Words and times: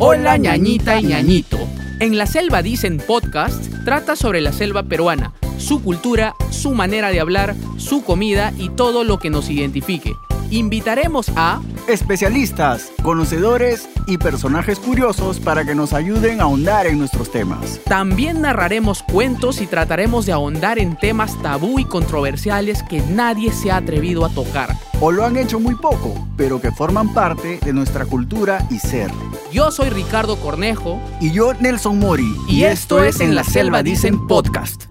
Hola 0.00 0.36
ñañita 0.36 1.00
y 1.00 1.06
ñañito. 1.06 1.58
En 1.98 2.16
la 2.18 2.26
selva 2.26 2.62
dicen 2.62 2.98
podcast 2.98 3.66
trata 3.84 4.14
sobre 4.14 4.40
la 4.40 4.52
selva 4.52 4.84
peruana, 4.84 5.32
su 5.58 5.82
cultura, 5.82 6.36
su 6.50 6.70
manera 6.72 7.10
de 7.10 7.18
hablar, 7.18 7.56
su 7.78 8.04
comida 8.04 8.52
y 8.56 8.68
todo 8.68 9.02
lo 9.02 9.18
que 9.18 9.28
nos 9.28 9.50
identifique. 9.50 10.14
Invitaremos 10.52 11.32
a 11.34 11.60
Especialistas, 11.88 12.92
conocedores 13.02 13.88
y 14.06 14.18
personajes 14.18 14.78
curiosos 14.78 15.40
para 15.40 15.64
que 15.64 15.74
nos 15.74 15.94
ayuden 15.94 16.38
a 16.40 16.42
ahondar 16.42 16.86
en 16.86 16.98
nuestros 16.98 17.32
temas. 17.32 17.80
También 17.86 18.42
narraremos 18.42 19.02
cuentos 19.02 19.62
y 19.62 19.66
trataremos 19.66 20.26
de 20.26 20.32
ahondar 20.32 20.78
en 20.78 20.98
temas 20.98 21.40
tabú 21.40 21.78
y 21.78 21.86
controversiales 21.86 22.82
que 22.82 23.00
nadie 23.00 23.52
se 23.52 23.70
ha 23.70 23.76
atrevido 23.76 24.26
a 24.26 24.28
tocar. 24.28 24.76
O 25.00 25.10
lo 25.10 25.24
han 25.24 25.38
hecho 25.38 25.60
muy 25.60 25.76
poco, 25.76 26.28
pero 26.36 26.60
que 26.60 26.72
forman 26.72 27.14
parte 27.14 27.58
de 27.64 27.72
nuestra 27.72 28.04
cultura 28.04 28.66
y 28.68 28.78
ser. 28.80 29.10
Yo 29.50 29.70
soy 29.70 29.88
Ricardo 29.88 30.36
Cornejo 30.36 31.00
Y 31.22 31.30
yo, 31.30 31.54
Nelson 31.54 31.98
Mori. 31.98 32.36
y, 32.48 32.64
esto 32.64 33.02
es 33.02 33.20
En 33.20 33.34
la 33.34 33.44
Selva 33.44 33.82
Dicen 33.82 34.26
Podcast. 34.26 34.84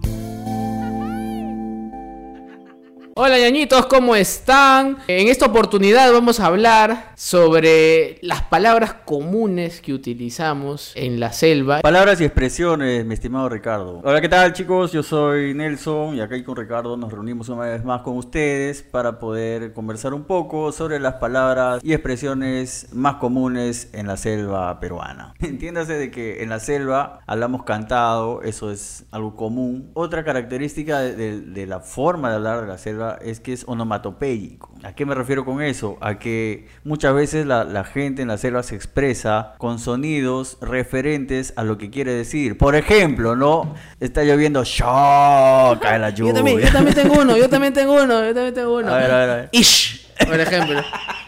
Hola 3.20 3.36
ñañitos, 3.36 3.86
¿cómo 3.86 4.14
están? 4.14 4.98
En 5.08 5.26
esta 5.26 5.46
oportunidad 5.46 6.12
vamos 6.12 6.38
a 6.38 6.46
hablar 6.46 7.10
sobre 7.16 8.18
las 8.22 8.42
palabras 8.42 8.94
comunes 9.04 9.80
que 9.80 9.92
utilizamos 9.92 10.92
en 10.94 11.18
la 11.18 11.32
selva. 11.32 11.80
Palabras 11.80 12.20
y 12.20 12.24
expresiones, 12.24 13.04
mi 13.04 13.14
estimado 13.14 13.48
Ricardo. 13.48 14.02
Hola, 14.04 14.20
¿qué 14.20 14.28
tal 14.28 14.52
chicos? 14.52 14.92
Yo 14.92 15.02
soy 15.02 15.52
Nelson 15.52 16.14
y 16.14 16.20
acá 16.20 16.36
con 16.44 16.54
Ricardo 16.54 16.96
nos 16.96 17.10
reunimos 17.12 17.48
una 17.48 17.62
vez 17.64 17.84
más 17.84 18.02
con 18.02 18.16
ustedes 18.16 18.82
para 18.84 19.18
poder 19.18 19.72
conversar 19.72 20.14
un 20.14 20.22
poco 20.22 20.70
sobre 20.70 21.00
las 21.00 21.14
palabras 21.14 21.80
y 21.82 21.94
expresiones 21.94 22.86
más 22.92 23.16
comunes 23.16 23.90
en 23.94 24.06
la 24.06 24.16
selva 24.16 24.78
peruana. 24.78 25.34
Entiéndase 25.40 25.94
de 25.94 26.12
que 26.12 26.44
en 26.44 26.50
la 26.50 26.60
selva 26.60 27.18
hablamos 27.26 27.64
cantado, 27.64 28.42
eso 28.42 28.70
es 28.70 29.06
algo 29.10 29.34
común. 29.34 29.90
Otra 29.94 30.22
característica 30.22 31.00
de, 31.00 31.16
de- 31.16 31.40
de 31.40 31.66
la 31.66 31.80
forma 31.80 32.28
de 32.30 32.36
hablar 32.36 32.60
de 32.60 32.68
la 32.68 32.78
selva 32.78 33.07
es 33.16 33.40
que 33.40 33.52
es 33.52 33.64
onomatopéyico. 33.66 34.70
¿A 34.82 34.94
qué 34.94 35.06
me 35.06 35.14
refiero 35.14 35.44
con 35.44 35.62
eso? 35.62 35.96
A 36.00 36.18
que 36.18 36.66
muchas 36.84 37.14
veces 37.14 37.46
la, 37.46 37.64
la 37.64 37.84
gente 37.84 38.22
en 38.22 38.28
la 38.28 38.38
selva 38.38 38.62
se 38.62 38.74
expresa 38.74 39.54
con 39.58 39.78
sonidos 39.78 40.58
referentes 40.60 41.52
a 41.56 41.64
lo 41.64 41.78
que 41.78 41.90
quiere 41.90 42.12
decir. 42.12 42.58
Por 42.58 42.74
ejemplo, 42.74 43.36
¿no? 43.36 43.74
Está 44.00 44.24
lloviendo, 44.24 44.64
¡shoo! 44.64 45.78
Cae 45.80 45.98
la 45.98 46.10
lluvia. 46.10 46.32
Yo 46.32 46.36
también, 46.36 46.60
yo 46.60 46.72
también 46.72 46.94
tengo 46.94 47.14
uno, 47.20 47.36
yo 47.36 47.48
también 47.50 47.72
tengo 47.72 47.94
uno, 47.94 48.24
yo 48.24 48.34
también 48.34 48.54
tengo 48.54 48.76
uno. 48.76 48.92
A 48.92 48.98
ver, 48.98 49.10
a 49.10 49.18
ver, 49.18 49.30
a 49.30 49.36
ver. 49.36 49.48
Ish, 49.52 50.08
por 50.26 50.38
ejemplo. 50.40 50.82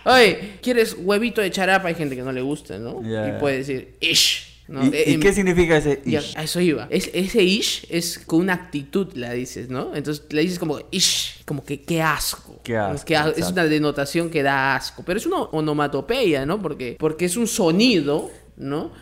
Oye, 0.05 0.58
¿quieres 0.62 0.97
huevito 0.98 1.41
de 1.41 1.51
charapa? 1.51 1.89
Hay 1.89 1.95
gente 1.95 2.17
que 2.17 2.23
no 2.23 2.33
le 2.33 2.42
gusta, 2.42 2.78
¿no? 2.78 3.01
Y 3.03 3.39
puede 3.39 3.58
decir 3.58 3.97
ish. 4.01 4.49
¿No? 4.70 4.84
¿Y, 4.84 4.88
Eh, 4.88 5.04
y 5.08 5.14
em, 5.14 5.20
qué 5.20 5.32
significa 5.32 5.76
ese 5.76 6.00
Ya, 6.06 6.20
ish? 6.20 6.38
a 6.38 6.44
eso 6.44 6.60
iba. 6.60 6.86
Es, 6.90 7.10
ese 7.12 7.42
ish 7.42 7.86
es 7.90 8.18
con 8.20 8.40
una 8.40 8.54
actitud, 8.54 9.08
la 9.14 9.32
dices, 9.32 9.68
¿no? 9.68 9.94
Entonces 9.94 10.24
le 10.30 10.42
dices 10.42 10.58
como 10.58 10.78
ish, 10.90 11.44
como 11.44 11.64
que 11.64 11.82
qué 11.82 12.00
asco. 12.00 12.60
Qué 12.62 12.77
asco, 12.77 12.94
Es, 12.94 13.04
que 13.04 13.52
una 13.52 13.64
denotación 13.64 14.30
que 14.30 14.42
da 14.42 14.77
asco. 14.77 15.02
Pero 15.04 15.18
es 15.18 15.27
una 15.27 15.42
onomatopeya, 15.42 16.46
¿no? 16.46 16.62
Porque, 16.62 16.96
porque 16.98 17.24
es 17.24 17.36
un 17.36 17.48
sonido, 17.48 18.30
¿no? 18.56 18.92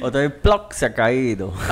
O 0.00 0.10
también, 0.10 0.34
¡ploc! 0.42 0.72
Se 0.72 0.86
ha 0.86 0.92
caído. 0.92 1.54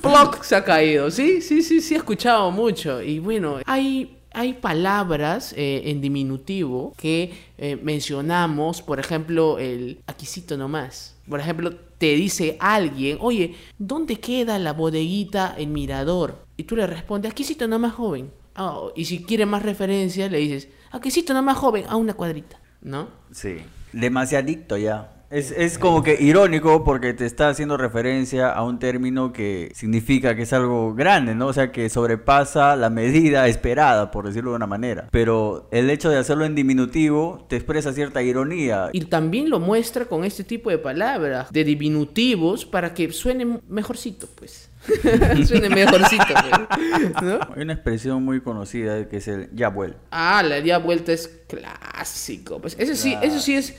Ploc 0.00 0.42
se 0.42 0.56
ha 0.56 0.64
caído. 0.64 1.10
Sí, 1.10 1.40
sí, 1.40 1.62
sí, 1.62 1.80
sí, 1.80 1.94
he 1.94 1.98
escuchado 1.98 2.50
mucho. 2.50 3.02
Y 3.02 3.18
bueno, 3.18 3.58
hay, 3.64 4.15
hay 4.36 4.52
palabras 4.52 5.54
eh, 5.56 5.84
en 5.86 6.02
diminutivo 6.02 6.92
que 6.98 7.32
eh, 7.56 7.76
mencionamos, 7.82 8.82
por 8.82 9.00
ejemplo, 9.00 9.58
el 9.58 10.02
aquisito 10.06 10.58
nomás. 10.58 11.16
Por 11.26 11.40
ejemplo, 11.40 11.74
te 11.74 12.14
dice 12.14 12.58
alguien, 12.60 13.16
oye, 13.22 13.54
¿dónde 13.78 14.20
queda 14.20 14.58
la 14.58 14.74
bodeguita 14.74 15.54
en 15.56 15.72
Mirador? 15.72 16.44
Y 16.58 16.64
tú 16.64 16.76
le 16.76 16.86
respondes, 16.86 17.32
aquisito 17.32 17.66
nomás 17.66 17.94
joven. 17.94 18.30
Ah, 18.54 18.82
y 18.94 19.06
si 19.06 19.24
quiere 19.24 19.46
más 19.46 19.62
referencia, 19.62 20.28
le 20.28 20.36
dices, 20.36 20.68
aquisito 20.90 21.32
nomás 21.32 21.56
joven, 21.56 21.86
a 21.88 21.96
una 21.96 22.12
cuadrita, 22.12 22.60
¿no? 22.82 23.08
Sí. 23.32 23.56
Demasiadito 23.94 24.76
ya. 24.76 25.15
Es, 25.28 25.50
es 25.50 25.78
como 25.78 26.04
que 26.04 26.16
irónico 26.20 26.84
porque 26.84 27.12
te 27.12 27.26
está 27.26 27.48
haciendo 27.48 27.76
referencia 27.76 28.52
a 28.52 28.62
un 28.62 28.78
término 28.78 29.32
que 29.32 29.72
significa 29.74 30.36
que 30.36 30.42
es 30.42 30.52
algo 30.52 30.94
grande, 30.94 31.34
¿no? 31.34 31.48
O 31.48 31.52
sea, 31.52 31.72
que 31.72 31.88
sobrepasa 31.88 32.76
la 32.76 32.90
medida 32.90 33.48
esperada, 33.48 34.12
por 34.12 34.26
decirlo 34.26 34.50
de 34.50 34.56
una 34.56 34.68
manera. 34.68 35.08
Pero 35.10 35.68
el 35.72 35.90
hecho 35.90 36.10
de 36.10 36.18
hacerlo 36.18 36.44
en 36.44 36.54
diminutivo 36.54 37.44
te 37.48 37.56
expresa 37.56 37.92
cierta 37.92 38.22
ironía. 38.22 38.90
Y 38.92 39.06
también 39.06 39.50
lo 39.50 39.58
muestra 39.58 40.04
con 40.04 40.24
este 40.24 40.44
tipo 40.44 40.70
de 40.70 40.78
palabras, 40.78 41.50
de 41.50 41.64
diminutivos, 41.64 42.64
para 42.64 42.94
que 42.94 43.12
suene 43.12 43.60
mejorcito, 43.68 44.28
pues. 44.36 44.70
suene 45.46 45.68
mejorcito, 45.68 46.24
pues. 46.24 47.22
¿no? 47.22 47.40
Hay 47.52 47.62
una 47.62 47.72
expresión 47.72 48.24
muy 48.24 48.40
conocida 48.40 49.08
que 49.08 49.16
es 49.16 49.26
el 49.26 49.50
ya 49.52 49.70
vuelvo. 49.70 49.96
Ah, 50.12 50.44
la 50.44 50.60
día 50.60 50.78
vuelta 50.78 51.12
es 51.12 51.26
clásico. 51.48 52.60
Pues 52.60 52.76
eso 52.78 52.94
sí, 52.94 53.16
eso 53.20 53.40
sí 53.40 53.56
es 53.56 53.74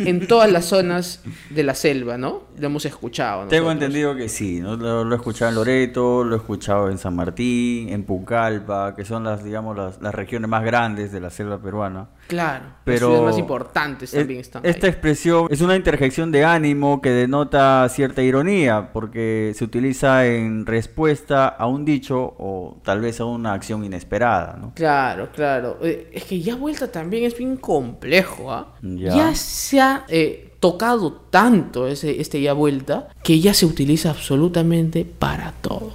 en 0.00 0.26
todas 0.26 0.50
las 0.50 0.64
zonas 0.66 1.22
de 1.50 1.62
la 1.62 1.74
selva, 1.74 2.16
¿no? 2.18 2.42
Lo 2.58 2.66
hemos 2.66 2.84
escuchado. 2.84 3.46
Tengo 3.48 3.66
nosotros. 3.66 3.72
entendido 3.88 4.16
que 4.16 4.28
sí, 4.28 4.60
¿no? 4.60 4.76
lo, 4.76 5.04
lo 5.04 5.14
he 5.14 5.16
escuchado 5.16 5.50
en 5.50 5.54
Loreto, 5.54 6.24
lo 6.24 6.34
he 6.34 6.38
escuchado 6.38 6.90
en 6.90 6.98
San 6.98 7.14
Martín, 7.16 7.88
en 7.88 8.04
Pucallpa, 8.04 8.94
que 8.96 9.04
son 9.04 9.24
las, 9.24 9.42
digamos, 9.44 9.76
las, 9.76 10.00
las 10.02 10.14
regiones 10.14 10.48
más 10.50 10.64
grandes 10.64 11.12
de 11.12 11.20
la 11.20 11.30
selva 11.30 11.58
peruana. 11.58 12.08
Claro, 12.28 12.64
Pero 12.84 13.12
las 13.12 13.22
más 13.22 13.38
importantes 13.38 14.12
también 14.12 14.40
es- 14.40 14.46
están 14.46 14.64
Esta 14.64 14.86
ahí. 14.86 14.90
expresión 14.92 15.46
es 15.50 15.60
una 15.62 15.74
interjección 15.74 16.30
de 16.30 16.44
ánimo 16.44 17.00
que 17.00 17.10
denota 17.10 17.88
cierta 17.88 18.22
ironía, 18.22 18.90
porque 18.92 19.52
se 19.56 19.64
utiliza 19.64 20.26
en 20.26 20.64
respuesta 20.66 21.48
a 21.48 21.66
un 21.66 21.84
dicho 21.84 22.18
o 22.38 22.80
tal 22.84 23.00
vez 23.00 23.20
a 23.20 23.24
una 23.24 23.52
acción 23.54 23.84
inesperada, 23.84 24.56
¿no? 24.60 24.72
Claro, 24.74 25.28
claro. 25.34 25.78
Eh, 25.82 26.08
Es 26.12 26.24
que 26.24 26.40
ya 26.40 26.54
vuelta 26.54 26.90
también 26.92 27.24
es 27.24 27.36
bien 27.36 27.56
complejo, 27.56 28.52
¿ah? 28.52 28.74
Ya. 28.82 29.14
Ya. 29.16 29.34
se 29.34 29.80
ha 29.80 29.89
eh, 30.08 30.52
tocado 30.60 31.12
tanto 31.30 31.86
ese, 31.86 32.20
este 32.20 32.40
ya 32.40 32.52
vuelta 32.52 33.08
que 33.22 33.40
ya 33.40 33.54
se 33.54 33.66
utiliza 33.66 34.10
absolutamente 34.10 35.04
para 35.04 35.52
todo. 35.60 35.92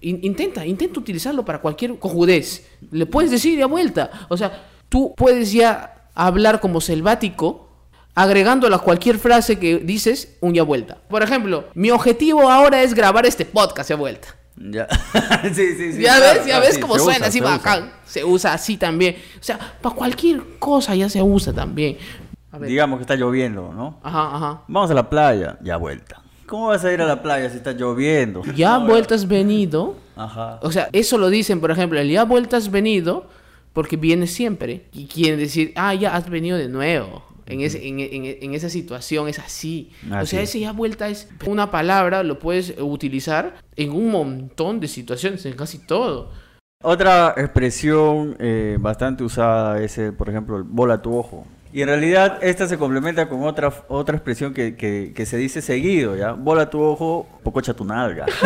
In- 0.00 0.20
intenta, 0.22 0.64
intenta 0.66 1.00
utilizarlo 1.00 1.44
para 1.44 1.60
cualquier 1.60 1.98
cojudez. 1.98 2.66
Le 2.90 3.06
puedes 3.06 3.30
decir 3.30 3.58
ya 3.58 3.66
vuelta. 3.66 4.10
O 4.28 4.36
sea, 4.36 4.66
tú 4.88 5.12
puedes 5.16 5.52
ya 5.52 6.08
hablar 6.14 6.60
como 6.60 6.80
selvático 6.80 7.68
agregándole 8.14 8.74
a 8.74 8.78
cualquier 8.78 9.18
frase 9.18 9.58
que 9.60 9.78
dices 9.78 10.36
un 10.40 10.52
ya 10.54 10.64
vuelta. 10.64 10.98
Por 11.08 11.22
ejemplo, 11.22 11.66
mi 11.74 11.90
objetivo 11.90 12.50
ahora 12.50 12.82
es 12.82 12.92
grabar 12.94 13.24
este 13.26 13.44
podcast 13.44 13.90
ya 13.90 13.96
vuelta. 13.96 14.28
Ya. 14.56 14.88
sí, 15.54 15.74
sí, 15.76 15.92
sí. 15.92 16.02
ya 16.02 16.16
claro, 16.16 16.34
ves, 16.34 16.38
ya 16.38 16.44
claro, 16.44 16.60
ves 16.66 16.74
sí, 16.74 16.80
cómo 16.80 16.94
se 16.94 17.00
suena 17.04 17.18
usa, 17.18 17.28
así 17.28 17.38
se 17.38 17.44
usa. 17.44 17.56
bacán. 17.56 17.92
Se 18.06 18.24
usa 18.24 18.52
así 18.54 18.76
también. 18.76 19.16
O 19.40 19.42
sea, 19.44 19.58
para 19.80 19.94
cualquier 19.94 20.42
cosa 20.58 20.96
ya 20.96 21.08
se 21.08 21.22
usa 21.22 21.52
también. 21.52 21.96
A 22.52 22.58
ver. 22.58 22.68
Digamos 22.68 22.98
que 22.98 23.02
está 23.02 23.14
lloviendo, 23.16 23.72
¿no? 23.74 23.98
Ajá, 24.02 24.36
ajá. 24.36 24.62
Vamos 24.68 24.90
a 24.90 24.94
la 24.94 25.08
playa, 25.10 25.58
ya 25.62 25.76
vuelta. 25.76 26.22
¿Cómo 26.46 26.68
vas 26.68 26.82
a 26.84 26.92
ir 26.92 27.02
a 27.02 27.06
la 27.06 27.22
playa 27.22 27.50
si 27.50 27.58
está 27.58 27.72
lloviendo? 27.72 28.42
Ya 28.56 28.78
vueltas 28.78 29.28
venido. 29.28 29.96
Ajá. 30.16 30.58
O 30.62 30.72
sea, 30.72 30.88
eso 30.92 31.18
lo 31.18 31.28
dicen, 31.28 31.60
por 31.60 31.70
ejemplo, 31.70 31.98
el 32.00 32.08
ya 32.10 32.24
vueltas 32.24 32.70
venido 32.70 33.26
porque 33.74 33.96
viene 33.98 34.26
siempre. 34.26 34.86
Y 34.92 35.06
quieren 35.06 35.38
decir, 35.38 35.72
ah, 35.76 35.92
ya 35.94 36.16
has 36.16 36.28
venido 36.30 36.56
de 36.56 36.68
nuevo. 36.68 37.22
En, 37.44 37.60
ese, 37.60 37.86
en, 37.86 38.00
en- 38.00 38.24
en 38.42 38.54
esa 38.54 38.68
situación 38.70 39.28
es 39.28 39.38
así. 39.38 39.90
o 40.06 40.26
sea, 40.26 40.40
es. 40.42 40.50
ese 40.50 40.60
ya 40.60 40.72
vuelta 40.72 41.08
es 41.08 41.28
una 41.46 41.70
palabra, 41.70 42.22
lo 42.22 42.38
puedes 42.38 42.74
utilizar 42.78 43.56
en 43.76 43.92
un 43.92 44.10
montón 44.10 44.80
de 44.80 44.88
situaciones, 44.88 45.44
en 45.46 45.52
casi 45.54 45.78
todo. 45.78 46.30
Otra 46.82 47.34
expresión 47.36 48.36
eh, 48.38 48.76
bastante 48.80 49.24
usada 49.24 49.80
es, 49.82 49.98
eh, 49.98 50.12
por 50.12 50.28
ejemplo, 50.28 50.56
el 50.58 50.62
bola 50.62 51.00
tu 51.02 51.16
ojo. 51.16 51.46
Y 51.72 51.82
en 51.82 51.88
realidad 51.88 52.38
esta 52.40 52.66
se 52.66 52.78
complementa 52.78 53.28
con 53.28 53.42
otra, 53.44 53.72
otra 53.88 54.16
expresión 54.16 54.54
que, 54.54 54.74
que- 54.76 55.12
que 55.14 55.26
se 55.26 55.36
dice 55.36 55.60
seguido, 55.62 56.16
¿ya? 56.16 56.32
Bola 56.32 56.70
tu 56.70 56.80
ojo, 56.80 57.26
pococha 57.42 57.74
tu 57.74 57.84
nalga. 57.84 58.24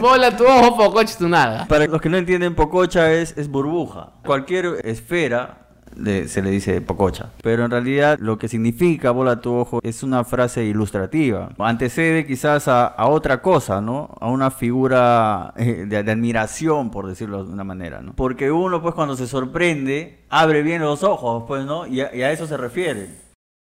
Bola 0.00 0.36
tu 0.36 0.44
ojo, 0.46 0.76
pocoche 0.76 1.14
tu 1.18 1.28
nada. 1.28 1.66
Para 1.68 1.86
los 1.86 2.00
que 2.00 2.08
no 2.08 2.16
entienden, 2.16 2.54
pococha 2.54 3.12
es, 3.12 3.36
es 3.36 3.48
burbuja. 3.48 4.10
Cualquier 4.24 4.80
esfera 4.84 5.65
se 5.96 6.42
le 6.42 6.50
dice 6.50 6.80
pococha. 6.80 7.30
Pero 7.42 7.64
en 7.64 7.70
realidad 7.70 8.18
lo 8.20 8.38
que 8.38 8.48
significa 8.48 9.10
bola 9.10 9.40
tu 9.40 9.54
ojo 9.54 9.80
es 9.82 10.02
una 10.02 10.24
frase 10.24 10.64
ilustrativa. 10.64 11.50
Antecede 11.58 12.26
quizás 12.26 12.68
a, 12.68 12.94
otra 13.06 13.40
cosa, 13.42 13.80
¿no? 13.80 14.10
A 14.20 14.28
una 14.28 14.50
figura 14.50 15.52
eh, 15.56 15.84
de, 15.86 16.02
de 16.02 16.12
admiración, 16.12 16.90
por 16.90 17.06
decirlo 17.06 17.44
de 17.44 17.52
una 17.52 17.64
manera, 17.64 18.00
¿no? 18.00 18.14
Porque 18.14 18.50
uno, 18.50 18.82
pues, 18.82 18.94
cuando 18.94 19.16
se 19.16 19.26
sorprende, 19.26 20.24
abre 20.28 20.62
bien 20.62 20.82
los 20.82 21.02
ojos, 21.02 21.44
pues, 21.46 21.64
¿no? 21.64 21.86
Y 21.86 22.00
a, 22.00 22.14
y 22.14 22.22
a 22.22 22.32
eso 22.32 22.46
se 22.46 22.56
refiere. 22.56 23.10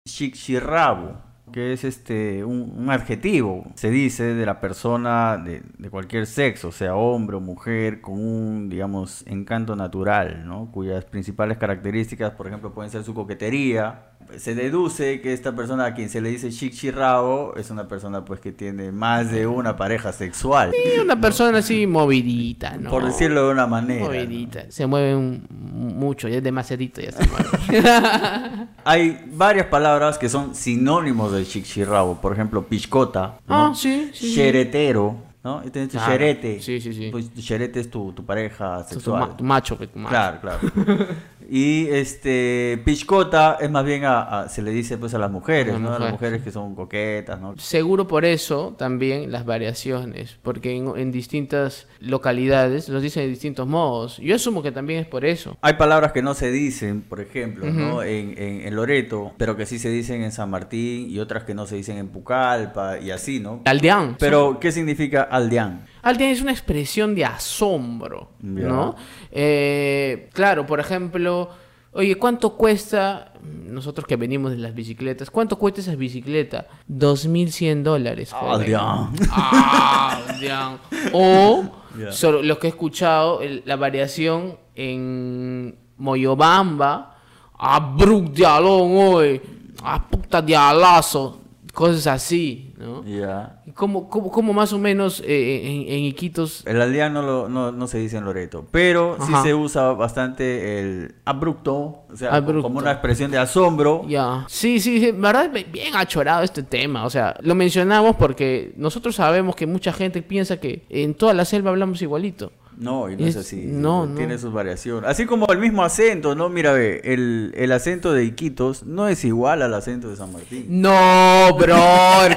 Shikshirabu. 0.06 1.31
Que 1.52 1.74
es 1.74 1.84
este 1.84 2.44
un, 2.44 2.90
adjetivo, 2.90 3.66
se 3.76 3.90
dice 3.90 4.34
de 4.34 4.46
la 4.46 4.60
persona 4.60 5.38
de, 5.38 5.64
de 5.78 5.90
cualquier 5.90 6.26
sexo, 6.26 6.72
sea 6.72 6.96
hombre 6.96 7.38
o 7.38 7.40
mujer, 7.40 8.02
con 8.02 8.14
un, 8.14 8.70
digamos, 8.70 9.24
encanto 9.28 9.76
natural, 9.76 10.44
¿no? 10.46 10.72
Cuyas 10.72 11.06
principales 11.06 11.58
características, 11.58 12.32
por 12.32 12.48
ejemplo, 12.48 12.74
pueden 12.74 12.92
ser 12.92 13.04
su 13.04 13.14
coquetería. 13.14 14.08
Se 14.38 14.56
deduce 14.56 15.22
que 15.22 15.34
esta 15.34 15.54
persona 15.56 15.86
a 15.86 15.94
quien 15.94 16.10
se 16.10 16.22
le 16.22 16.30
dice 16.30 16.50
chichirrabo 16.50 17.56
es 17.58 17.70
una 17.70 17.88
persona 17.88 18.24
pues 18.26 18.40
que 18.40 18.52
tiene 18.52 18.92
más 18.92 19.32
de 19.32 19.48
una 19.48 19.76
pareja 19.76 20.12
sexual, 20.14 20.72
Y 20.96 21.00
una 21.00 21.20
persona 21.20 21.60
así 21.60 21.86
movidita, 21.88 22.78
¿no? 22.78 22.90
por 22.90 23.06
decirlo 23.06 23.46
de 23.48 23.52
una 23.54 23.68
manera. 23.68 24.02
¿no? 24.02 24.08
Movidita. 24.08 24.66
Se 24.70 24.86
mueve 24.88 25.16
un- 25.16 25.46
mucho, 25.50 26.28
ya 26.28 26.38
es 26.38 26.44
demasiadito, 26.44 27.02
ya 27.02 27.12
se 27.12 27.24
mueve. 27.28 27.84
Hay 28.84 29.24
varias 29.34 29.68
palabras 29.68 30.18
que 30.18 30.30
son 30.30 30.56
sinónimos 30.56 31.32
de 31.32 31.46
chichirrabo, 31.46 32.20
por 32.20 32.34
ejemplo, 32.34 32.64
piscota, 32.64 33.38
Ah, 33.48 33.68
¿no? 33.70 33.76
sí, 33.76 34.10
sí, 34.14 34.28
sí. 34.30 34.36
Xeretero, 34.36 35.18
¿no? 35.44 35.62
Es 35.62 35.72
tu 35.72 35.88
Claro. 35.90 36.12
xerete. 36.12 36.60
Sí, 36.62 36.80
sí, 36.82 36.94
sí. 36.94 37.10
Pues 37.12 37.30
tu 37.34 37.42
xerete 37.42 37.80
es 37.80 37.90
tu, 37.90 38.12
tu 38.14 38.26
pareja 38.26 38.80
Tu- 38.84 38.96
tu, 38.96 39.00
sexual. 39.02 39.20
ma- 39.20 39.38
tu 39.38 39.44
macho, 39.44 39.78
que 39.78 39.88
tu 39.88 40.00
macho. 40.00 40.10
Claro, 40.10 40.40
claro. 40.42 40.60
Y 41.54 41.88
este 41.90 42.82
piscota 42.86 43.58
es 43.60 43.70
más 43.70 43.84
bien 43.84 44.06
a, 44.06 44.22
a- 44.44 44.50
se 44.50 44.62
le 44.62 44.72
dice 44.72 44.98
pues 44.98 45.14
a 45.14 45.18
las 45.18 45.30
mujeres, 45.30 45.76
A 45.76 45.80
las 45.80 45.82
¿no? 45.82 45.94
A 45.94 46.00
las 46.00 46.12
mujeres. 46.14 46.42
que 46.44 46.50
son 46.52 46.76
coquetas, 46.76 47.42
¿no? 47.42 47.56
Seguro 47.58 48.08
por 48.08 48.24
eso 48.24 48.74
también 48.78 49.34
las 49.34 49.44
variaciones, 49.46 50.38
porque 50.44 50.74
en, 50.78 50.94
en 50.96 51.12
distintas 51.12 51.88
localidades 52.00 52.88
los 52.88 53.02
dicen 53.04 53.24
de 53.24 53.30
distintos 53.30 53.68
modos. 53.68 54.18
Yo 54.20 54.36
asumo 54.36 54.64
que 54.64 54.72
también 54.72 55.02
es 55.02 55.08
por 55.08 55.26
eso. 55.26 55.58
Hay 55.62 55.74
palabras 55.74 56.14
que 56.14 56.22
no 56.22 56.34
se 56.36 56.52
dicen, 56.52 57.02
por 57.02 57.20
ejemplo, 57.20 57.66
¿no? 57.70 58.02
En, 58.02 58.34
en, 58.38 58.62
en 58.68 58.76
Loreto, 58.76 59.34
pero 59.38 59.58
que 59.58 59.66
sí 59.66 59.78
se 59.78 59.90
dicen 59.90 60.24
en 60.24 60.32
San 60.32 60.50
Martín 60.50 61.10
y 61.10 61.20
otras 61.20 61.44
que 61.44 61.54
no 61.54 61.66
se 61.66 61.76
dicen 61.76 61.98
en 61.98 62.08
Pucallpa 62.08 62.98
y 63.00 63.12
así, 63.12 63.42
¿no? 63.42 63.62
Aldeán. 63.66 64.16
Pero, 64.20 64.58
¿qué 64.62 64.72
significa 64.72 65.24
aldeán? 65.24 65.86
Aldeán 66.04 66.32
es 66.32 66.42
una 66.42 66.52
expresión 66.52 67.14
de 67.16 67.26
asombro. 67.26 68.32
¿no? 68.42 68.96
Eh, 69.32 70.30
claro, 70.34 70.66
por 70.66 70.80
ejemplo, 70.80 71.50
oye, 71.94 72.16
¿cuánto 72.16 72.56
cuesta, 72.58 73.34
nosotros 73.44 74.06
que 74.08 74.16
venimos 74.16 74.52
de 74.52 74.58
las 74.58 74.74
bicicletas, 74.74 75.30
cuánto 75.30 75.58
cuesta 75.58 75.82
esa 75.82 75.96
bicicleta? 75.96 76.68
2.100 76.90 77.84
dólares. 77.84 78.34
Aldeán. 78.34 79.12
Ah, 79.30 80.24
Aldeán. 80.28 80.78
O, 81.14 81.64
Ya. 82.00 82.10
solo 82.14 82.42
lo 82.42 82.58
que 82.58 82.68
he 82.68 82.70
escuchado, 82.70 83.42
el- 83.42 83.64
la 83.66 83.76
variación 83.76 84.58
en 84.76 85.76
Moyobamba, 85.98 87.18
a 87.60 87.80
Brook 87.82 88.32
de 88.32 88.46
Alón, 88.46 88.92
oye, 88.96 89.42
a 89.84 90.08
puta 90.08 90.42
de 90.42 90.56
alazo, 90.56 91.41
cosas 91.74 92.08
así, 92.08 92.74
¿no? 92.78 93.04
Ya. 93.06 93.62
¿Cómo, 93.76 94.10
cómo, 94.10 94.30
cómo 94.32 94.54
más 94.54 94.74
o 94.74 94.78
menos 94.80 95.22
eh, 95.26 95.62
en, 95.88 95.94
en 95.94 96.00
Iquitos? 96.06 96.64
El 96.68 96.82
aldeán 96.82 97.14
no, 97.14 97.22
lo- 97.22 97.48
no, 97.50 97.72
no 97.72 97.88
se 97.88 97.98
dice 98.00 98.18
en 98.18 98.26
Loreto, 98.26 98.66
pero 98.72 99.18
sí 99.26 99.32
se 99.44 99.54
usa 99.54 99.94
bastante 99.94 100.80
el 100.80 101.16
abrupto, 101.26 102.04
o 102.12 102.16
sea, 102.16 102.30
Abrupto. 102.36 102.64
como 102.64 102.80
una 102.80 102.92
expresión 102.92 103.32
de 103.32 103.38
asombro. 103.38 104.04
Ya. 104.08 104.46
Sí, 104.50 104.80
sí, 104.80 105.00
sí, 105.00 105.12
verdad, 105.12 105.50
bien 105.72 105.96
achorado 105.96 106.44
este 106.44 106.64
tema. 106.64 107.06
O 107.06 107.10
sea, 107.10 107.36
lo 107.42 107.56
mencionamos 107.56 108.16
porque 108.18 108.74
nosotros 108.76 109.16
sabemos 109.16 109.56
que 109.56 109.66
mucha 109.66 109.94
gente 109.94 110.22
piensa 110.22 110.58
que 110.58 110.84
en 110.90 111.14
toda 111.14 111.34
la 111.34 111.46
selva 111.46 111.70
hablamos 111.72 112.02
igualito. 112.02 112.52
No, 112.78 113.10
y 113.10 113.16
no 113.16 113.26
es, 113.26 113.36
Es- 113.36 113.46
así. 113.46 113.64
no, 113.66 114.06
no. 114.08 114.16
Tiene 114.16 114.38
sus 114.38 114.52
variaciones. 114.52 115.10
Así 115.10 115.26
como 115.26 115.46
el 115.52 115.60
mismo 115.60 115.84
acento, 115.84 116.34
¿no? 116.36 116.50
Mira, 116.50 116.72
ve, 116.72 117.02
el, 117.04 117.54
el 117.56 117.72
acento 117.72 118.12
de 118.14 118.24
Iquitos 118.24 118.84
no 118.84 119.08
es 119.08 119.24
igual 119.24 119.62
al 119.62 119.74
acento 119.74 120.10
de 120.10 120.16
San 120.16 120.32
Martín. 120.32 120.66
No, 120.70 121.56
bro, 121.60 121.76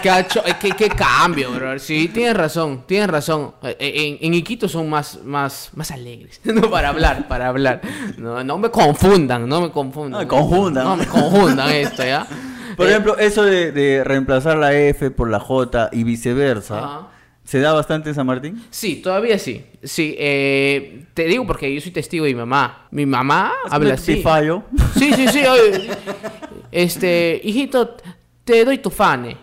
qué, 0.03 0.11
eh, 0.11 0.89
cambio, 0.97 1.53
bro. 1.53 1.79
Sí, 1.79 2.09
tienes 2.13 2.37
razón, 2.37 2.85
tienes 2.87 3.09
razón. 3.09 3.53
Eh, 3.63 4.19
En, 4.21 4.27
en 4.27 4.35
Iquitos 4.35 4.73
son 4.73 4.91
más, 4.91 5.21
más, 5.25 5.71
más 5.75 5.91
alegres. 5.91 6.41
No, 6.55 6.71
para 6.71 6.91
hablar, 6.91 7.27
para 7.29 7.49
hablar. 7.49 7.81
No, 8.19 8.45
no 8.45 8.59
me 8.59 8.71
confundan, 8.71 9.49
no 9.49 9.61
me 9.63 9.71
confundan. 9.71 10.13
No 10.13 10.19
me 10.19 10.29
confundan. 10.29 10.85
No 10.85 10.97
me 10.97 11.07
confundan 11.07 11.71
esto, 11.71 12.05
¿ya? 12.05 12.27
Por 12.77 12.87
Eh, 12.87 12.91
ejemplo, 12.91 13.17
eso 13.19 13.45
de, 13.45 13.73
de 13.73 14.03
reemplazar 14.05 14.57
la 14.57 14.73
F 14.75 15.11
por 15.11 15.31
la 15.31 15.39
J 15.41 15.89
y 15.93 16.05
viceversa, 16.05 16.79
Ajá. 16.79 17.09
¿Se 17.45 17.61
da 17.61 17.73
bastante 17.73 18.09
en 18.11 18.15
San 18.15 18.27
Martín? 18.27 18.63
Sí, 18.71 18.97
todavía 18.97 19.39
sí. 19.39 19.65
Sí, 19.83 20.15
eh, 20.19 21.05
te 21.15 21.25
digo 21.25 21.47
porque 21.47 21.73
yo 21.75 21.81
soy 21.81 21.91
testigo 21.93 22.25
de 22.25 22.33
mi 22.33 22.39
mamá. 22.41 22.89
Mi 22.91 23.07
mamá 23.07 23.53
habla 23.71 23.95
así. 23.95 24.23
fallo. 24.23 24.65
Sí, 24.99 25.13
sí, 25.15 25.29
sí. 25.29 25.45
oye, 25.45 25.91
Este, 26.73 27.41
hijito, 27.45 27.97
te 28.45 28.65
doy 28.65 28.79
tu 28.79 28.91
fane, 28.91 29.37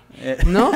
¿no? 0.48 0.72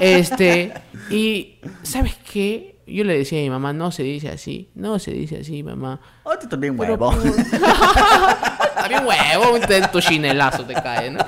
Este, 0.00 0.72
y 1.10 1.56
¿sabes 1.82 2.14
qué? 2.32 2.75
Yo 2.86 3.02
le 3.02 3.18
decía 3.18 3.40
a 3.40 3.42
mi 3.42 3.50
mamá, 3.50 3.72
no 3.72 3.90
se 3.90 4.04
dice 4.04 4.28
así, 4.28 4.70
no 4.74 4.98
se 4.98 5.10
dice 5.10 5.38
así, 5.40 5.62
mamá. 5.62 6.00
Oh, 6.22 6.38
tú 6.38 6.48
también 6.48 6.76
Pero, 6.76 6.94
huevo. 6.94 7.12
Está 7.12 8.88
bien 8.88 9.04
huevo, 9.04 9.58
tu 9.92 10.00
chinelazo 10.00 10.64
te 10.64 10.74
cae, 10.74 11.10
¿no? 11.10 11.18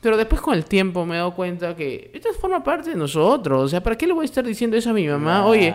Pero 0.00 0.16
después 0.16 0.40
con 0.40 0.54
el 0.54 0.64
tiempo 0.64 1.06
me 1.06 1.14
he 1.14 1.18
dado 1.18 1.34
cuenta 1.34 1.74
que 1.74 2.10
esto 2.12 2.28
forma 2.40 2.62
parte 2.62 2.90
de 2.90 2.96
nosotros. 2.96 3.64
O 3.64 3.68
sea, 3.68 3.82
¿para 3.82 3.96
qué 3.96 4.06
le 4.06 4.12
voy 4.12 4.24
a 4.24 4.26
estar 4.26 4.44
diciendo 4.44 4.76
eso 4.76 4.90
a 4.90 4.92
mi 4.92 5.08
mamá? 5.08 5.46
Oye, 5.46 5.74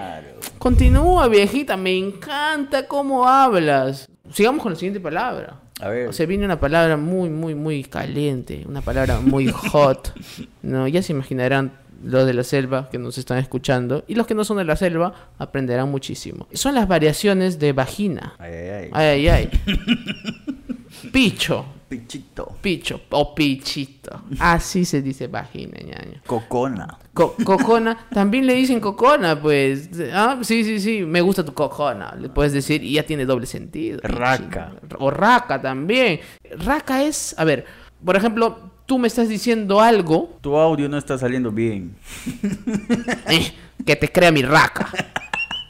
continúa, 0.60 1.28
viejita, 1.28 1.76
me 1.76 1.98
encanta 1.98 2.88
cómo 2.88 3.28
hablas. 3.28 4.10
Sigamos 4.32 4.62
con 4.62 4.74
la 4.74 4.78
siguiente 4.78 5.00
palabra. 5.00 5.62
A 5.80 5.90
ver. 5.90 6.08
O 6.08 6.14
sea, 6.14 6.26
viene 6.26 6.46
una 6.46 6.60
palabra 6.60 6.96
muy, 6.98 7.30
muy, 7.30 7.56
muy 7.56 7.84
caliente, 7.84 8.64
una 8.68 8.82
palabra 8.82 9.20
muy 9.20 9.48
hot. 9.48 10.14
No, 10.62 10.88
ya 10.88 11.02
se 11.02 11.14
imaginarán 11.14 11.83
los 12.04 12.26
de 12.26 12.34
la 12.34 12.44
selva 12.44 12.90
que 12.90 12.98
nos 13.00 13.18
están 13.18 13.38
escuchando 13.38 14.04
y 14.08 14.16
los 14.16 14.28
que 14.28 14.36
no 14.36 14.44
son 14.44 14.58
de 14.58 14.66
la 14.66 14.76
selva 14.76 15.14
aprenderán 15.38 15.90
muchísimo. 15.90 16.48
Son 16.54 16.76
las 16.76 16.88
variaciones 16.88 17.60
de 17.60 17.74
vagina. 17.74 18.34
Ay, 18.40 18.52
ay, 18.54 18.70
ay. 18.70 18.90
Ay, 18.94 19.28
ay. 19.30 19.50
Picho, 21.12 21.66
Pichito. 21.90 22.56
picho 22.62 23.02
o 23.12 23.36
pichito. 23.36 24.24
Así 24.40 24.84
se 24.86 25.02
dice 25.02 25.28
vagina, 25.28 25.78
ñaño. 25.80 26.22
Cocona. 26.26 26.98
Co- 27.14 27.36
cocona, 27.44 28.08
también 28.12 28.48
le 28.48 28.54
dicen 28.56 28.80
cocona, 28.80 29.40
pues. 29.40 29.90
Ah, 30.12 30.40
sí, 30.42 30.64
sí, 30.64 30.80
sí, 30.80 31.04
me 31.06 31.22
gusta 31.22 31.44
tu 31.46 31.54
cocona, 31.54 32.16
le 32.20 32.30
puedes 32.30 32.54
decir, 32.54 32.84
y 32.84 32.94
ya 32.94 33.04
tiene 33.04 33.26
doble 33.26 33.46
sentido. 33.46 34.00
Raca. 34.04 34.72
O 35.00 35.12
raca 35.12 35.62
también. 35.62 36.20
Raca 36.58 37.04
es, 37.04 37.36
a 37.38 37.44
ver, 37.44 37.66
por 38.04 38.16
ejemplo, 38.16 38.72
tú 38.86 39.00
me 39.00 39.08
estás 39.08 39.30
diciendo 39.30 39.80
algo 39.82 40.38
Tu 40.42 40.56
audio 40.56 40.88
no 40.90 40.98
está 40.98 41.18
saliendo 41.18 41.52
bien. 41.52 41.96
eh, 43.28 43.54
que 43.86 43.96
te 43.96 44.12
crea 44.12 44.32
mi 44.32 44.42
raca, 44.42 44.90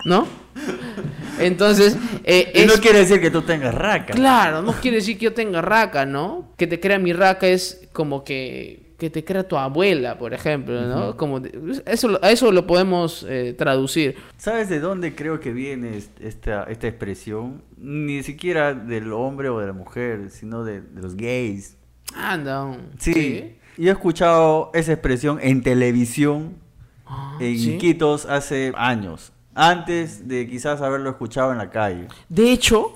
¿no? 0.06 0.28
Entonces, 1.40 1.98
eh, 2.24 2.52
es... 2.54 2.68
no 2.68 2.74
quiere 2.82 3.00
decir 3.00 3.20
que 3.20 3.32
tú 3.32 3.42
tengas 3.42 3.74
raca. 3.74 4.14
Claro, 4.14 4.62
no 4.62 4.74
quiere 4.74 4.98
decir 4.98 5.18
que 5.18 5.26
yo 5.26 5.34
tenga 5.34 5.62
raca, 5.62 6.06
¿no? 6.06 6.50
Que 6.58 6.68
te 6.68 6.80
crea 6.80 7.00
mi 7.00 7.12
raca 7.12 7.48
es 7.48 7.88
como 7.92 8.24
que, 8.24 8.94
que 9.00 9.10
te 9.10 9.24
crea 9.26 9.48
tu 9.48 9.58
abuela, 9.58 10.18
por 10.20 10.34
ejemplo, 10.34 10.80
¿no? 10.88 11.18
Como 11.18 11.40
de- 11.40 11.82
eso, 11.88 12.08
lo- 12.08 12.24
a 12.24 12.30
eso 12.32 12.52
lo 12.52 12.68
podemos 12.68 13.26
eh, 13.28 13.56
traducir. 13.58 14.16
¿Sabes 14.38 14.70
de 14.70 14.80
dónde 14.80 15.16
creo 15.16 15.40
que 15.40 15.52
viene 15.52 15.98
est- 15.98 16.22
esta, 16.22 16.64
esta 16.66 16.88
expresión? 16.88 17.64
Ni 17.78 18.22
siquiera 18.22 18.74
del 18.76 19.12
hombre 19.12 19.50
o 19.50 19.60
de 19.60 19.68
la 19.68 19.74
mujer, 19.74 20.30
sino 20.30 20.64
de, 20.64 20.82
de 20.82 21.02
los 21.02 21.16
gays. 21.16 21.78
Anda. 22.16 22.78
Sí. 22.98 23.56
Yo 23.78 23.90
he 23.90 23.92
escuchado 23.92 24.72
esa 24.74 24.94
expresión 24.94 25.40
en 25.42 25.64
televisión 25.64 26.62
Ah, 27.06 27.38
en 27.40 27.58
¿sí? 27.60 27.74
Iquitos 27.76 28.26
hace 28.26 28.72
años. 28.76 29.34
Antes 29.56 30.28
de 30.28 30.48
quizás 30.48 30.82
haberlo 30.82 31.10
escuchado 31.12 31.52
en 31.52 31.58
la 31.60 31.70
calle. 31.70 32.08
De 32.30 32.52
hecho, 32.52 32.96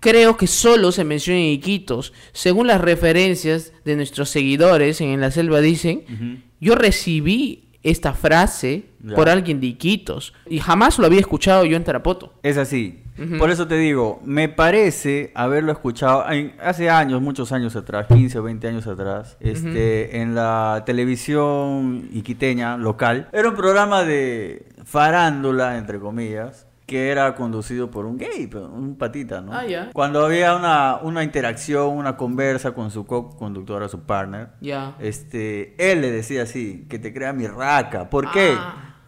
creo 0.00 0.36
que 0.36 0.46
solo 0.46 0.92
se 0.92 1.04
menciona 1.04 1.38
en 1.40 1.46
Iquitos. 1.46 2.12
Según 2.32 2.66
las 2.66 2.80
referencias 2.80 3.72
de 3.84 3.96
nuestros 3.96 4.28
seguidores 4.28 5.00
en 5.00 5.18
La 5.20 5.30
Selva 5.30 5.60
dicen, 5.60 6.42
yo 6.60 6.74
recibí 6.74 7.68
esta 7.82 8.12
frase 8.14 8.84
Ya. 9.02 9.14
por 9.14 9.28
alguien 9.28 9.60
de 9.60 9.68
Iquitos 9.68 10.34
y 10.48 10.58
jamás 10.58 10.98
lo 10.98 11.06
había 11.06 11.20
escuchado 11.20 11.64
yo 11.64 11.76
en 11.76 11.84
Tarapoto. 11.84 12.34
Es 12.42 12.56
así. 12.58 13.02
Por 13.38 13.50
eso 13.50 13.68
te 13.68 13.76
digo, 13.76 14.20
me 14.24 14.48
parece 14.48 15.30
haberlo 15.34 15.70
escuchado 15.72 16.28
en- 16.30 16.54
hace 16.60 16.90
años, 16.90 17.22
muchos 17.22 17.52
años 17.52 17.76
atrás, 17.76 18.06
15 18.08 18.38
o 18.38 18.42
20 18.42 18.66
años 18.68 18.86
atrás, 18.86 19.36
este, 19.40 20.20
en 20.20 20.34
la 20.34 20.82
televisión 20.84 22.08
iquiteña 22.12 22.76
local. 22.76 23.28
Era 23.32 23.48
un 23.50 23.54
programa 23.54 24.02
de 24.04 24.66
farándula, 24.84 25.78
entre 25.78 25.98
comillas, 26.00 26.66
que 26.86 27.10
era 27.10 27.34
conducido 27.34 27.90
por 27.90 28.04
un 28.04 28.18
gay, 28.18 28.50
un 28.54 28.96
patita, 28.98 29.40
¿no? 29.40 29.54
Ah, 29.54 29.64
ya. 29.64 29.90
Cuando 29.94 30.24
había 30.24 30.54
una, 30.54 30.96
una 31.02 31.22
interacción, 31.24 31.88
una 31.96 32.16
conversa 32.16 32.72
con 32.72 32.90
su 32.90 33.06
co-conductora, 33.06 33.88
su 33.88 34.00
partner, 34.00 34.48
Ya. 34.60 34.94
este, 34.98 35.74
él 35.78 36.02
le 36.02 36.10
decía 36.10 36.42
así, 36.42 36.86
que 36.90 36.98
te 36.98 37.14
crea 37.14 37.32
mi 37.32 37.46
raca. 37.46 38.10
¿Por 38.10 38.30
qué? 38.32 38.54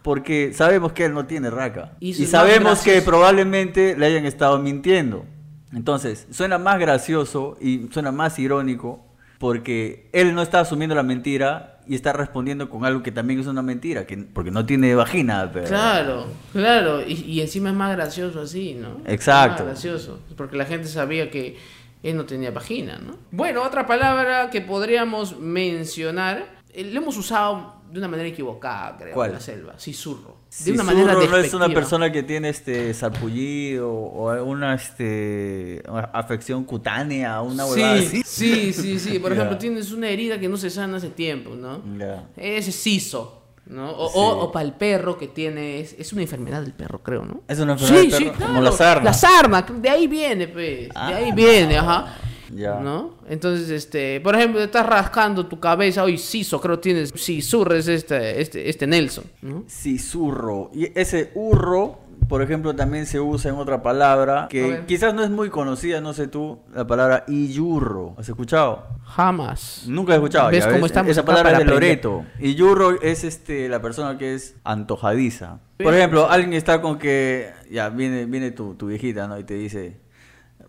Porque 0.07 0.53
sabemos 0.53 0.93
que 0.93 1.03
él 1.03 1.13
no 1.13 1.25
tiene 1.25 1.49
raca. 1.49 1.97
Y 1.99 2.13
sabemos 2.13 2.79
que 2.79 3.01
probablemente 3.01 3.97
le 3.97 4.05
hayan 4.05 4.25
estado 4.25 4.57
mintiendo. 4.57 5.25
Entonces, 5.73 6.27
suena 6.31 6.57
más 6.57 6.79
gracioso 6.79 7.57
y 7.59 7.89
suena 7.91 8.13
más 8.13 8.39
irónico 8.39 9.03
porque 9.37 10.09
él 10.13 10.33
no 10.33 10.41
está 10.41 10.61
asumiendo 10.61 10.95
la 10.95 11.03
mentira 11.03 11.81
y 11.85 11.95
está 11.95 12.13
respondiendo 12.13 12.69
con 12.69 12.85
algo 12.85 13.03
que 13.03 13.11
también 13.11 13.41
es 13.41 13.47
una 13.47 13.61
mentira, 13.61 14.07
que, 14.07 14.15
porque 14.15 14.49
no 14.49 14.65
tiene 14.65 14.95
vagina. 14.95 15.51
Pero... 15.51 15.67
Claro, 15.67 16.27
claro. 16.53 17.01
Y, 17.05 17.25
y 17.25 17.41
encima 17.41 17.71
es 17.71 17.75
más 17.75 17.93
gracioso 17.93 18.39
así, 18.39 18.75
¿no? 18.75 19.01
Exacto. 19.05 19.65
Más 19.65 19.73
gracioso. 19.73 20.21
Porque 20.37 20.55
la 20.55 20.63
gente 20.63 20.87
sabía 20.87 21.29
que 21.29 21.57
él 22.01 22.15
no 22.15 22.23
tenía 22.23 22.51
vagina, 22.51 22.97
¿no? 22.97 23.17
Bueno, 23.31 23.61
otra 23.61 23.85
palabra 23.85 24.51
que 24.51 24.61
podríamos 24.61 25.37
mencionar, 25.37 26.45
eh, 26.73 26.85
lo 26.85 27.01
hemos 27.01 27.17
usado 27.17 27.76
de 27.91 27.99
una 27.99 28.07
manera 28.07 28.27
equivocada, 28.29 28.97
creo, 28.97 29.13
¿Cuál? 29.13 29.29
en 29.29 29.33
la 29.35 29.39
selva. 29.41 29.73
Sisurro. 29.79 30.37
De 30.63 30.71
una 30.71 30.83
manera 30.83 31.13
no 31.13 31.37
es 31.37 31.53
una 31.53 31.69
persona 31.69 32.11
que 32.11 32.23
tiene 32.23 32.49
este 32.49 32.93
sarpullido 32.93 33.91
o 33.91 34.29
alguna 34.29 34.75
este 34.75 35.83
una 35.89 36.01
afección 36.13 36.63
cutánea, 36.63 37.41
una 37.41 37.65
huevada 37.65 37.97
Sí, 37.99 38.05
así. 38.05 38.23
sí, 38.25 38.73
sí, 38.73 38.99
sí. 38.99 39.19
Por 39.19 39.31
ejemplo, 39.33 39.57
tienes 39.57 39.91
una 39.91 40.09
herida 40.09 40.39
que 40.39 40.47
no 40.49 40.57
se 40.57 40.69
sana 40.69 40.97
hace 40.97 41.09
tiempo, 41.09 41.51
¿no? 41.55 41.81
Ya. 41.97 42.27
Ese 42.37 42.69
es 42.69 42.75
siso, 42.75 43.43
¿no? 43.65 43.91
O, 43.91 44.45
Sí. 44.45 44.49
para 44.53 44.65
el 44.65 44.73
perro 44.73 45.17
que 45.17 45.27
tiene... 45.27 45.79
Es, 45.81 45.95
es 45.99 46.13
una 46.13 46.21
enfermedad 46.21 46.61
del 46.61 46.73
perro, 46.73 46.99
creo, 47.03 47.25
¿no? 47.25 47.41
Es 47.47 47.59
una 47.59 47.73
enfermedad 47.73 48.01
Sí, 48.03 48.07
del 48.09 48.17
sí, 48.17 48.23
perro, 48.25 48.37
claro. 48.37 48.53
como 48.53 48.63
la 48.63 48.71
sarna. 48.71 49.03
La 49.03 49.13
sarna, 49.13 49.61
de 49.61 49.89
ahí 49.89 50.07
viene, 50.07 50.47
pues. 50.47 50.89
Ah. 50.95 51.09
De 51.09 51.15
ahí 51.15 51.31
viene, 51.33 51.77
ajá. 51.77 52.15
Ya. 52.53 52.79
¿No? 52.79 53.15
Entonces, 53.27 53.69
este, 53.69 54.21
por 54.21 54.35
ejemplo, 54.35 54.61
estás 54.61 54.85
rascando 54.85 55.45
tu 55.45 55.59
cabeza, 55.59 56.03
hoy 56.03 56.17
siso, 56.17 56.61
creo 56.61 56.79
tienes, 56.79 57.09
sisurres 57.15 57.87
este, 57.87 58.41
este, 58.41 58.69
este 58.69 58.87
Nelson, 58.87 59.25
¿no? 59.41 59.63
Sisurro. 59.67 60.71
Y 60.73 60.97
ese 60.97 61.31
urro, 61.35 61.99
por 62.29 62.41
ejemplo, 62.41 62.75
también 62.75 63.05
se 63.05 63.19
usa 63.19 63.51
en 63.51 63.57
otra 63.57 63.81
palabra 63.81 64.47
que 64.49 64.83
quizás 64.87 65.13
no 65.13 65.23
es 65.23 65.29
muy 65.29 65.49
conocida, 65.49 66.01
no 66.01 66.13
sé 66.13 66.27
tú, 66.27 66.59
la 66.73 66.87
palabra 66.87 67.25
iyurro. 67.27 68.15
¿Has 68.17 68.29
escuchado? 68.29 68.85
Jamás. 69.03 69.83
Nunca 69.87 70.13
he 70.13 70.15
escuchado. 70.15 70.49
¿Ves 70.49 70.65
ya 70.65 70.71
cómo 70.71 70.85
estamos 70.85 71.11
Esa 71.11 71.23
palabra 71.23 71.53
es 71.53 71.57
de? 71.59 71.65
Loreto. 71.65 72.25
Y 72.39 72.55
yurro 72.55 73.01
es 73.01 73.23
este 73.23 73.69
la 73.69 73.81
persona 73.81 74.17
que 74.17 74.35
es 74.35 74.55
antojadiza. 74.63 75.59
Por 75.77 75.93
ejemplo, 75.93 76.29
alguien 76.29 76.53
está 76.53 76.81
con 76.81 76.97
que 76.97 77.51
ya 77.69 77.89
viene 77.89 78.25
viene 78.25 78.51
tu, 78.51 78.73
tu 78.75 78.87
viejita, 78.87 79.27
¿no? 79.27 79.37
Y 79.37 79.43
te 79.43 79.53
dice, 79.53 79.97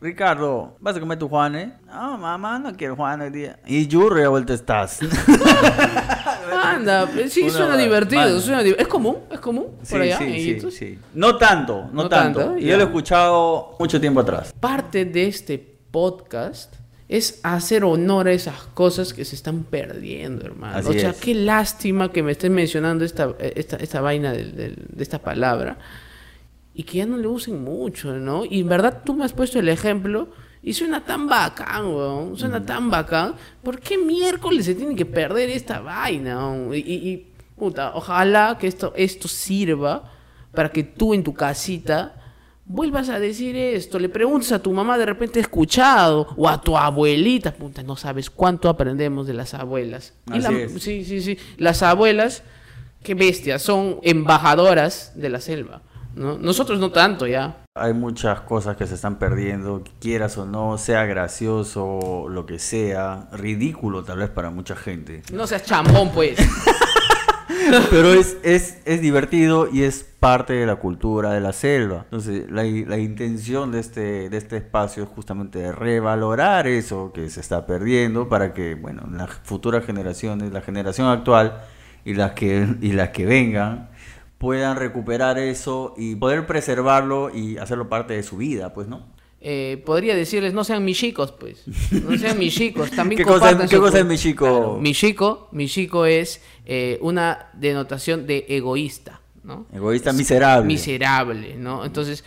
Ricardo, 0.01 0.77
¿vas 0.81 0.97
a 0.97 1.01
comer 1.01 1.19
tu 1.19 1.29
Juanes? 1.29 1.71
No, 1.87 2.17
mamá, 2.19 2.59
no 2.61 2.73
quiero 2.77 2.95
Juan 2.95 3.21
hoy 3.21 3.31
día. 3.31 3.59
Y 3.67 3.89
yurro 3.89 4.21
ya 4.21 4.29
vuelta 4.29 4.55
estás. 4.55 5.01
Anda, 6.63 7.07
pues, 7.13 7.33
sí, 7.33 7.43
Una 7.43 7.53
suena 7.53 7.77
divertido, 7.77 8.21
vale. 8.23 8.41
suena 8.41 8.63
di- 8.63 8.77
Es 8.79 8.87
común, 8.87 9.17
es 9.31 9.41
común 9.41 9.67
sí, 9.83 9.93
por 9.93 10.01
allá. 10.03 10.19
sí, 10.19 10.61
sí, 10.61 10.71
sí. 10.71 10.99
No 11.15 11.37
tanto, 11.37 11.87
no, 11.93 12.05
No 12.05 12.09
tanto. 12.09 12.39
tanto, 12.41 12.59
ya. 12.59 12.67
Yo 12.69 12.77
lo 12.77 12.83
he 12.85 12.87
escuchado 12.87 13.77
mucho 13.81 14.01
tiempo 14.01 14.21
atrás. 14.21 14.53
Parte 14.61 15.05
de 15.05 15.27
este 15.27 15.59
podcast 15.91 16.75
es 17.09 17.41
hacer 17.43 17.83
honor 17.85 18.29
a 18.29 18.33
esas 18.33 18.63
cosas 18.75 19.13
que 19.13 19.25
se 19.25 19.35
están 19.35 19.65
perdiendo, 19.65 20.45
hermano. 20.47 20.77
Así 20.79 20.91
o 20.91 20.93
sea, 20.93 21.11
es. 21.11 21.17
qué 21.17 21.35
lástima 21.35 22.13
que 22.13 22.23
me 22.23 22.33
estén 22.33 22.53
mencionando 22.55 23.05
esta, 23.05 23.35
esta, 23.41 23.77
esta 23.77 24.01
vaina 24.01 24.31
del- 24.33 24.55
del- 24.55 24.87
de 24.91 25.03
esta 25.03 25.19
palabra 25.19 25.79
y 26.79 26.85
que 26.85 26.99
ya 26.99 27.07
no 27.07 27.17
le 27.17 27.27
usen 27.27 27.63
mucho, 27.65 28.13
¿no? 28.15 28.45
Y 28.45 28.61
en 28.61 28.69
verdad 28.69 29.03
tú 29.05 29.13
me 29.15 29.25
has 29.25 29.33
puesto 29.33 29.59
el 29.59 29.69
ejemplo 29.69 30.29
y 30.63 30.73
suena 30.75 31.05
tan 31.05 31.27
bacán, 31.27 31.87
weón. 31.89 32.37
Suena 32.37 32.65
tan 32.65 32.89
bacán. 32.89 33.35
¿Por 33.65 33.81
qué 33.81 33.99
miércoles 33.99 34.65
se 34.67 34.77
tiene 34.77 34.95
que 34.95 35.05
perder 35.05 35.51
esta 35.51 35.81
vaina? 35.81 36.39
weón? 36.49 36.73
Y, 36.75 36.79
y- 36.79 37.09
y, 37.11 37.27
puta, 37.57 37.93
ojalá 37.97 38.57
que 38.61 38.69
esto, 38.69 38.93
esto 38.97 39.27
sirva 39.27 40.13
para 40.55 40.71
que 40.71 40.85
tú 40.85 41.15
en 41.15 41.25
tu 41.25 41.35
casita 41.35 42.15
vuelvas 42.65 43.09
a 43.09 43.19
decir 43.19 43.57
esto. 43.57 43.99
Le 43.99 44.09
preguntas 44.09 44.53
a 44.53 44.63
tu 44.63 44.73
mamá, 44.73 44.99
de 44.99 45.07
repente 45.07 45.41
escuchado, 45.41 46.29
o 46.37 46.49
a 46.49 46.61
tu 46.61 46.77
abuelita, 46.79 47.53
puta, 47.55 47.83
no 47.83 47.97
sabes 47.97 48.31
cuánto 48.31 48.69
aprendemos 48.69 49.27
de 49.27 49.35
las 49.35 49.53
abuelas. 49.55 50.13
Y 50.29 50.39
Así 50.39 50.43
la- 50.53 50.59
es. 50.61 50.73
Sí, 50.83 51.05
sí, 51.05 51.21
sí. 51.23 51.39
Las 51.57 51.83
abuelas, 51.83 52.43
qué 53.03 53.15
bestias, 53.15 53.63
son 53.63 53.99
embajadoras 54.03 55.13
de 55.17 55.29
la 55.29 55.41
selva. 55.41 55.83
¿No? 56.19 56.37
Nosotros 56.39 56.79
no 56.79 56.91
tanto 56.91 57.27
ya. 57.27 57.65
Hay 57.75 57.95
muchas 57.95 58.41
cosas 58.41 58.77
que 58.77 58.87
se 58.87 58.97
están 58.97 59.19
perdiendo, 59.19 59.83
quieras 60.01 60.37
o 60.37 60.45
no, 60.45 60.77
sea 60.79 61.05
gracioso, 61.05 62.27
lo 62.29 62.45
que 62.45 62.59
sea, 62.59 63.29
ridículo 63.33 64.05
tal 64.05 64.19
vez 64.19 64.31
para 64.31 64.51
mucha 64.51 64.77
gente. 64.77 65.23
No 65.33 65.47
seas 65.47 65.65
chambón, 65.65 66.11
pues. 66.13 66.39
Pero 67.91 68.13
es, 68.13 68.37
es, 68.43 68.79
es 68.85 69.01
divertido 69.01 69.69
y 69.71 69.83
es 69.83 70.03
parte 70.03 70.55
de 70.55 70.67
la 70.67 70.77
cultura 70.77 71.33
de 71.33 71.41
la 71.41 71.53
selva. 71.53 72.03
Entonces, 72.05 72.51
la, 72.51 72.63
la 72.63 72.99
intención 72.99 73.73
de 73.73 73.81
este, 73.81 74.29
de 74.31 74.37
este 74.37 74.57
espacio 74.57 75.05
es 75.05 75.09
justamente 75.09 75.71
revalorar 75.73 76.67
eso 76.67 77.13
que 77.13 77.29
se 77.31 77.41
está 77.41 77.67
perdiendo 77.67 78.29
para 78.29 78.53
que, 78.55 78.75
bueno, 78.75 79.09
las 79.13 79.31
futuras 79.45 79.85
generaciones, 79.85 80.53
la 80.53 80.61
generación 80.61 81.09
actual 81.09 81.61
y 82.05 82.15
las 82.15 82.33
que, 82.33 82.67
y 82.81 82.93
las 82.93 83.11
que 83.11 83.27
vengan, 83.27 83.88
puedan 84.39 84.77
recuperar 84.77 85.39
eso 85.39 85.95
y 85.97 86.15
poder 86.17 86.47
preservarlo 86.47 87.35
y 87.35 87.59
hacerlo 87.59 87.89
parte 87.89 88.15
de 88.15 88.23
su 88.23 88.37
vida, 88.39 88.73
pues, 88.73 88.89
¿no? 88.89 89.07
Eh, 89.41 89.83
podría 89.87 90.17
decirles, 90.17 90.53
no 90.53 90.65
sean 90.65 90.85
mis 90.85 90.99
chicos, 90.99 91.31
pues. 91.33 91.63
No 91.93 92.17
sean 92.19 92.39
mis 92.39 92.55
chicos. 92.55 92.91
También 92.91 93.19
¿Qué 93.19 93.25
cosa 93.25 93.57
qué 93.57 93.69
su- 93.69 93.81
cosa 93.81 94.01
es 94.01 94.05
michico? 94.07 94.45
Claro, 94.47 94.79
michico, 94.81 95.49
michico 95.53 96.07
es 96.07 96.41
eh, 96.67 96.99
una 97.03 97.51
denotación 97.55 98.27
de 98.27 98.47
egoísta, 98.49 99.21
¿no? 99.45 99.67
Egoísta 99.73 100.13
miserable. 100.13 100.67
Miserable, 100.67 101.55
¿no? 101.57 101.85
Entonces, 101.85 102.25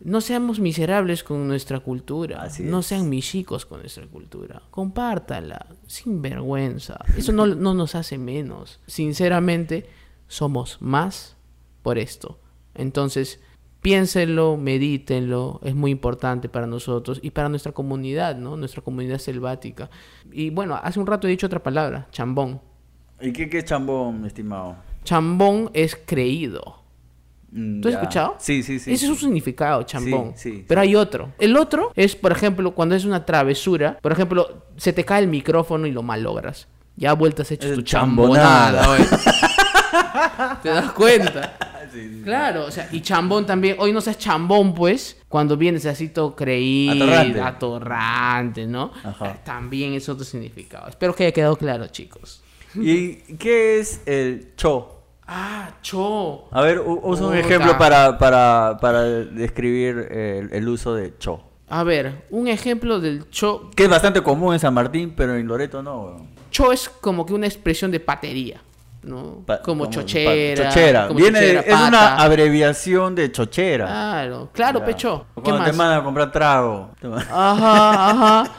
no 0.00 0.20
seamos 0.20 0.58
miserables 0.58 1.22
con 1.22 1.46
nuestra 1.46 1.78
cultura. 1.80 2.42
Así 2.42 2.64
no 2.64 2.82
sean 2.82 3.08
michicos 3.08 3.64
con 3.64 3.80
nuestra 3.80 4.06
cultura. 4.08 4.62
Compártala, 4.70 5.66
sin 5.86 6.20
vergüenza. 6.20 6.98
Eso 7.16 7.30
no, 7.32 7.46
no 7.46 7.74
nos 7.74 7.94
hace 7.94 8.18
menos. 8.18 8.80
Sinceramente, 8.88 9.86
somos 10.26 10.78
más 10.80 11.36
por 11.82 11.98
esto. 11.98 12.38
Entonces, 12.74 13.40
piénsenlo, 13.80 14.56
medítenlo, 14.56 15.60
es 15.64 15.74
muy 15.74 15.90
importante 15.90 16.48
para 16.48 16.66
nosotros 16.66 17.18
y 17.22 17.30
para 17.30 17.48
nuestra 17.48 17.72
comunidad, 17.72 18.36
¿no? 18.36 18.56
Nuestra 18.56 18.82
comunidad 18.82 19.18
selvática. 19.18 19.90
Y 20.32 20.50
bueno, 20.50 20.78
hace 20.82 21.00
un 21.00 21.06
rato 21.06 21.26
he 21.26 21.30
dicho 21.30 21.46
otra 21.46 21.62
palabra, 21.62 22.06
chambón. 22.10 22.60
¿Y 23.20 23.32
qué, 23.32 23.48
qué 23.48 23.58
es 23.58 23.64
chambón, 23.64 24.24
estimado? 24.24 24.76
Chambón 25.04 25.70
es 25.74 25.98
creído. 26.06 26.78
¿Tú 27.52 27.88
has 27.88 27.94
ya. 27.94 28.00
escuchado? 28.00 28.36
Sí, 28.38 28.62
sí, 28.62 28.78
sí. 28.78 28.92
Ese 28.92 29.06
es 29.06 29.10
un 29.10 29.16
significado, 29.16 29.82
chambón. 29.82 30.34
Sí, 30.36 30.52
sí, 30.52 30.64
Pero 30.68 30.82
hay 30.82 30.94
otro. 30.94 31.32
El 31.38 31.56
otro 31.56 31.90
es, 31.96 32.14
por 32.14 32.30
ejemplo, 32.30 32.72
cuando 32.76 32.94
es 32.94 33.04
una 33.04 33.26
travesura. 33.26 33.98
Por 34.00 34.12
ejemplo, 34.12 34.66
se 34.76 34.92
te 34.92 35.04
cae 35.04 35.20
el 35.22 35.28
micrófono 35.28 35.86
y 35.88 35.90
lo 35.90 36.02
malogras. 36.02 36.68
Ya 36.96 37.12
vueltas 37.14 37.50
hecho 37.50 37.66
Es 37.68 37.74
tu 37.74 37.82
chambonada. 37.82 38.82
chambonada. 38.84 40.60
¿Te 40.62 40.68
das 40.68 40.92
cuenta? 40.92 41.56
Claro, 42.24 42.66
o 42.66 42.70
sea, 42.70 42.88
y 42.92 43.00
chambón 43.00 43.46
también. 43.46 43.76
Hoy 43.78 43.92
no 43.92 44.00
seas 44.00 44.18
chambón, 44.18 44.74
pues, 44.74 45.16
cuando 45.28 45.56
vienes 45.56 45.86
así 45.86 46.08
todo 46.08 46.34
creído, 46.36 47.04
Atorrante. 47.04 47.40
atorrante, 47.40 48.66
¿no? 48.66 48.92
Ajá. 49.04 49.30
Eh, 49.30 49.40
También 49.44 49.94
es 49.94 50.08
otro 50.08 50.24
significado. 50.24 50.88
Espero 50.88 51.14
que 51.14 51.24
haya 51.24 51.32
quedado 51.32 51.56
claro, 51.56 51.86
chicos. 51.88 52.42
¿Y 52.74 53.14
qué 53.36 53.78
es 53.80 54.02
el 54.06 54.52
cho? 54.56 54.96
Ah, 55.26 55.70
cho. 55.82 56.48
A 56.50 56.60
ver, 56.62 56.80
usa 56.80 57.26
un 57.26 57.36
ejemplo 57.36 57.76
para, 57.78 58.18
para, 58.18 58.78
para 58.80 59.02
describir 59.02 60.08
el, 60.10 60.52
el 60.52 60.68
uso 60.68 60.94
de 60.94 61.16
cho. 61.18 61.42
A 61.68 61.84
ver, 61.84 62.26
un 62.30 62.48
ejemplo 62.48 62.98
del 62.98 63.28
cho. 63.30 63.70
Que 63.76 63.84
es 63.84 63.88
bastante 63.88 64.22
común 64.22 64.54
en 64.54 64.60
San 64.60 64.74
Martín, 64.74 65.12
pero 65.16 65.36
en 65.36 65.46
Loreto 65.46 65.82
no. 65.82 66.26
Cho 66.50 66.72
es 66.72 66.88
como 66.88 67.24
que 67.24 67.32
una 67.32 67.46
expresión 67.46 67.92
de 67.92 68.00
patería, 68.00 68.60
¿no? 69.02 69.42
Pa- 69.46 69.60
como, 69.62 69.86
chochera. 69.86 70.68
chochera. 70.68 71.08
como 71.08 71.18
Viene, 71.20 71.38
chochera, 71.40 71.60
es 71.60 71.88
una 71.88 72.16
abreviación 72.16 73.14
de 73.14 73.32
chochera. 73.32 73.86
Claro, 73.86 74.50
claro, 74.52 74.80
Ya. 74.80 74.86
pecho. 74.86 75.26
¿Qué 75.36 75.42
Cuando 75.42 75.64
te 75.64 75.72
mandan 75.72 76.00
a 76.00 76.04
comprar 76.04 76.30
trago. 76.32 76.90
Ajá, 77.30 78.10
ajá. 78.10 78.52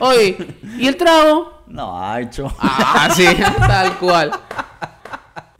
Oye, 0.00 0.36
¿y 0.78 0.86
el 0.86 0.96
trago? 0.96 1.62
No, 1.66 2.00
hay 2.02 2.30
cho. 2.30 2.50
Ah, 2.58 3.08
sí, 3.14 3.26
tal 3.58 3.98
cual. 3.98 4.30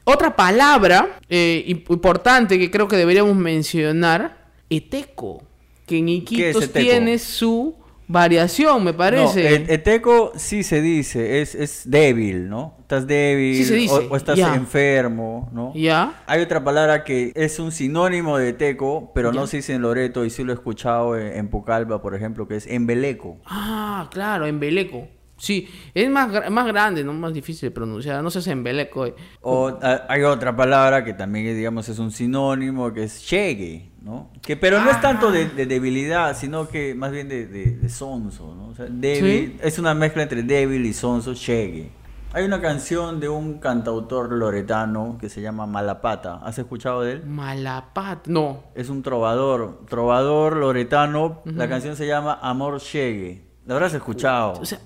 Otra 0.03 0.35
palabra 0.35 1.19
eh, 1.29 1.63
imp- 1.67 1.91
importante 1.91 2.57
que 2.57 2.71
creo 2.71 2.87
que 2.87 2.95
deberíamos 2.95 3.35
mencionar, 3.35 4.37
eteco, 4.69 5.43
que 5.85 5.97
en 5.99 6.09
Iquitos 6.09 6.71
tiene 6.71 7.19
su 7.19 7.75
variación, 8.09 8.83
me 8.83 8.93
parece. 8.93 9.59
No, 9.59 9.65
eteco 9.71 10.33
sí 10.35 10.63
se 10.63 10.81
dice, 10.81 11.41
es, 11.41 11.53
es 11.53 11.83
débil, 11.89 12.49
¿no? 12.49 12.75
Estás 12.81 13.05
débil 13.05 13.55
Sí 13.55 13.65
se 13.65 13.75
dice, 13.75 13.93
o, 13.93 14.13
o 14.13 14.15
estás 14.17 14.39
enfermo, 14.39 15.47
¿no? 15.53 15.71
¿Ya? 15.75 16.23
Hay 16.25 16.41
otra 16.41 16.63
palabra 16.63 17.03
que 17.03 17.31
es 17.35 17.59
un 17.59 17.71
sinónimo 17.71 18.39
de 18.39 18.53
teco, 18.53 19.11
pero 19.13 19.31
no 19.31 19.45
se 19.45 19.57
dice 19.57 19.75
en 19.75 19.83
Loreto 19.83 20.25
y 20.25 20.31
sí 20.31 20.43
lo 20.43 20.51
he 20.51 20.55
escuchado 20.55 21.17
en, 21.17 21.37
en 21.37 21.47
Pucallpa, 21.49 22.01
por 22.01 22.15
ejemplo, 22.15 22.47
que 22.47 22.55
es 22.55 22.65
embeleco. 22.65 23.37
Ah, 23.45 24.09
claro, 24.11 24.47
embeleco. 24.47 25.07
Sí, 25.39 25.67
es 25.93 26.09
más, 26.09 26.51
más 26.51 26.67
grande, 26.67 27.03
no 27.03 27.13
más 27.13 27.33
difícil 27.33 27.69
de 27.69 27.71
pronunciar. 27.71 28.21
No 28.21 28.29
sé 28.29 28.41
si 28.41 28.51
en 28.51 28.63
Beleco. 28.63 29.05
eh. 29.05 29.15
O 29.41 29.69
ah, 29.81 30.03
hay 30.07 30.21
otra 30.23 30.55
palabra 30.55 31.03
que 31.03 31.13
también, 31.13 31.55
digamos, 31.55 31.89
es 31.89 31.97
un 31.97 32.11
sinónimo, 32.11 32.93
que 32.93 33.03
es 33.05 33.23
chegue, 33.23 33.89
¿no? 34.01 34.29
Que, 34.41 34.57
pero 34.57 34.81
no 34.81 34.91
es 34.91 34.99
tanto 35.01 35.31
de, 35.31 35.47
de 35.49 35.65
debilidad, 35.65 36.37
sino 36.37 36.67
que 36.67 36.93
más 36.93 37.11
bien 37.11 37.29
de, 37.29 37.47
de, 37.47 37.71
de 37.77 37.89
sonso, 37.89 38.53
¿no? 38.53 38.67
O 38.67 38.75
sea, 38.75 38.85
débil, 38.89 39.57
es 39.63 39.79
una 39.79 39.93
mezcla 39.93 40.23
entre 40.23 40.43
débil 40.43 40.85
y 40.85 40.93
sonso, 40.93 41.33
chegue. 41.33 41.97
Hay 42.31 42.43
una 42.45 42.61
canción 42.61 43.19
de 43.19 43.27
un 43.27 43.57
cantautor 43.57 44.31
loretano 44.31 45.17
que 45.19 45.29
se 45.29 45.41
llama 45.41 45.65
Malapata. 45.65 46.35
¿Has 46.43 46.59
escuchado 46.59 47.01
de 47.01 47.13
él? 47.13 47.25
Malapat. 47.25 48.27
No. 48.27 48.65
Es 48.75 48.89
un 48.89 49.01
trovador, 49.01 49.85
trovador 49.89 50.55
loretano. 50.57 51.41
La 51.45 51.67
canción 51.67 51.95
se 51.95 52.05
llama 52.05 52.37
Amor 52.39 52.79
Chegue. 52.81 53.47
¿La 53.65 53.73
habrás 53.73 53.95
escuchado? 53.95 54.53
O 54.61 54.65
sea, 54.65 54.79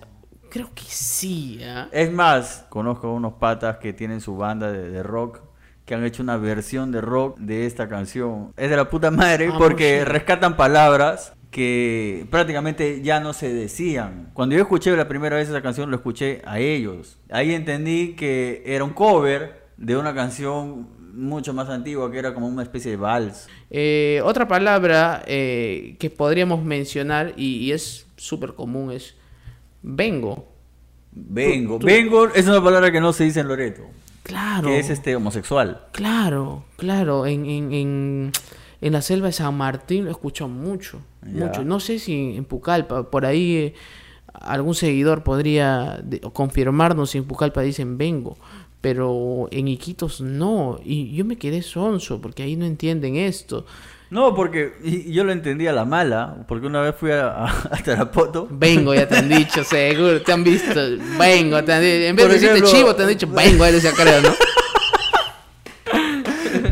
creo 0.54 0.70
que 0.76 0.84
sí. 0.88 1.60
¿ah? 1.64 1.90
Es 1.92 2.12
más, 2.12 2.66
conozco 2.70 3.12
unos 3.12 3.34
patas 3.34 3.78
que 3.78 3.92
tienen 3.92 4.22
su 4.22 4.38
banda 4.38 4.72
de, 4.72 4.88
de 4.88 5.02
rock 5.02 5.42
que 5.84 5.96
han 5.96 6.06
hecho 6.06 6.22
una 6.22 6.38
versión 6.38 6.92
de 6.92 7.02
rock 7.02 7.40
de 7.40 7.66
esta 7.66 7.90
canción. 7.90 8.54
Es 8.56 8.70
de 8.70 8.78
la 8.78 8.88
puta 8.90 9.10
madre 9.10 9.48
Amor 9.48 9.58
porque 9.58 9.84
Chegue. 10.00 10.06
rescatan 10.06 10.56
palabras 10.56 11.34
que 11.50 12.28
prácticamente 12.30 13.02
ya 13.02 13.20
no 13.20 13.34
se 13.34 13.52
decían. 13.52 14.30
Cuando 14.34 14.56
yo 14.56 14.62
escuché 14.62 14.96
la 14.96 15.08
primera 15.08 15.36
vez 15.38 15.50
esa 15.50 15.62
canción, 15.64 15.90
lo 15.90 15.98
escuché 15.98 16.42
a 16.46 16.60
ellos. 16.60 17.18
Ahí 17.32 17.54
entendí 17.54 18.16
que 18.16 18.62
era 18.66 18.84
un 18.84 18.94
cover 18.94 19.64
de 19.78 19.98
una 19.98 20.14
canción 20.14 20.88
mucho 21.16 21.54
más 21.54 21.68
antigua 21.70 22.12
que 22.12 22.20
era 22.20 22.34
como 22.34 22.48
una 22.48 22.64
especie 22.64 22.92
de 22.92 22.98
vals. 22.98 23.48
Eh, 23.72 24.22
otra 24.24 24.48
palabra 24.48 25.24
eh, 25.26 25.96
que 26.00 26.10
podríamos 26.12 26.64
mencionar 26.64 27.34
y, 27.38 27.58
y 27.58 27.72
es 27.72 28.08
súper 28.18 28.54
común 28.54 28.92
es 28.92 29.16
vengo. 29.84 30.48
Vengo. 31.12 31.78
Tú- 31.78 31.86
Vengo 31.86 32.28
es 32.30 32.48
una 32.48 32.64
palabra 32.64 32.92
que 32.92 33.00
no 33.00 33.14
se 33.14 33.26
dice 33.26 33.42
en 33.42 33.48
Loreto, 33.48 33.84
Claro. 34.24 34.68
que 34.68 34.80
es 34.80 34.90
este 34.90 35.16
homosexual. 35.16 35.86
Claro, 35.92 36.66
claro. 36.78 37.28
En, 37.28 37.46
en, 37.46 37.72
en, 37.72 38.32
en 38.82 38.94
la 38.94 39.02
selva 39.04 39.28
de 39.28 39.34
San 39.34 39.56
Martín 39.56 40.06
lo 40.06 40.12
escucho 40.12 40.48
mucho. 40.48 41.02
Ya. 41.22 41.46
mucho. 41.46 41.64
No 41.64 41.80
sé 41.80 42.00
si 42.00 42.36
en 42.36 42.46
Pucallpa, 42.46 43.12
por 43.12 43.26
ahí 43.28 43.56
eh, 43.58 43.74
algún 44.34 44.74
seguidor 44.74 45.24
podría 45.24 46.00
de- 46.04 46.20
confirmarnos 46.22 47.12
si 47.12 47.20
en 47.20 47.26
Pucallpa 47.26 47.62
dicen 47.62 47.98
vengo. 48.00 48.38
Pero 48.82 49.48
en 49.52 49.68
Iquitos 49.70 50.20
no. 50.20 50.80
Y 50.84 51.14
yo 51.14 51.24
me 51.26 51.38
quedé 51.38 51.62
sonso 51.62 52.20
porque 52.20 52.44
ahí 52.44 52.56
no 52.56 52.66
entienden 52.66 53.16
esto. 53.18 53.66
No, 54.14 54.36
porque 54.36 54.74
y- 54.84 55.12
yo 55.12 55.24
lo 55.24 55.32
entendí 55.32 55.66
a 55.66 55.74
la 55.74 55.86
mala, 55.86 56.46
porque 56.48 56.68
una 56.68 56.82
vez 56.82 56.94
fui 56.96 57.10
a, 57.10 57.30
a, 57.30 57.46
a 57.72 57.78
Tarapoto. 57.84 58.48
Vengo, 58.52 58.94
ya 58.94 59.08
te 59.08 59.18
han 59.18 59.28
dicho, 59.38 59.64
seguro. 59.64 60.22
Te 60.22 60.32
han 60.32 60.44
visto. 60.44 60.80
Vengo, 61.20 61.64
te 61.64 61.74
han 61.74 61.82
dicho. 61.82 62.06
En 62.06 62.16
vez 62.16 62.28
de 62.28 62.34
decirte 62.34 62.62
chivo, 62.62 62.94
te 62.96 63.02
han 63.02 63.10
dicho 63.10 63.26
vengo, 63.28 63.66
eres 63.66 63.82
ya 63.82 63.92
creo, 63.92 64.22
¿no? 64.22 64.30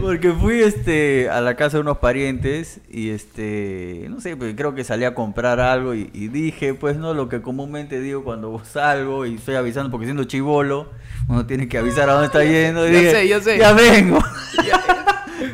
Porque 0.01 0.31
fui 0.33 0.61
este 0.61 1.29
a 1.31 1.41
la 1.41 1.55
casa 1.55 1.77
de 1.77 1.81
unos 1.81 1.97
parientes 1.97 2.79
y 2.91 3.09
este, 3.09 4.05
no 4.09 4.21
sé, 4.21 4.35
pues, 4.35 4.53
creo 4.55 4.75
que 4.75 4.83
salí 4.83 5.03
a 5.05 5.15
comprar 5.15 5.59
algo 5.59 5.95
y, 5.95 6.11
y 6.13 6.27
dije, 6.27 6.75
pues 6.75 6.97
no, 6.97 7.15
lo 7.15 7.27
que 7.27 7.41
comúnmente 7.41 7.99
digo 7.99 8.23
cuando 8.23 8.61
salgo 8.63 9.25
y 9.25 9.35
estoy 9.35 9.55
avisando, 9.55 9.89
porque 9.89 10.05
siendo 10.05 10.25
chivolo, 10.25 10.89
uno 11.27 11.47
tiene 11.47 11.67
que 11.67 11.79
avisar 11.79 12.07
a 12.09 12.13
dónde 12.13 12.27
está 12.27 12.43
yendo. 12.43 12.87
Y 12.87 12.91
Ya 12.91 12.99
dije, 12.99 13.11
sé, 13.11 13.27
ya 13.27 13.41
sé. 13.41 13.57
Ya 13.57 13.73
vengo. 13.73 14.19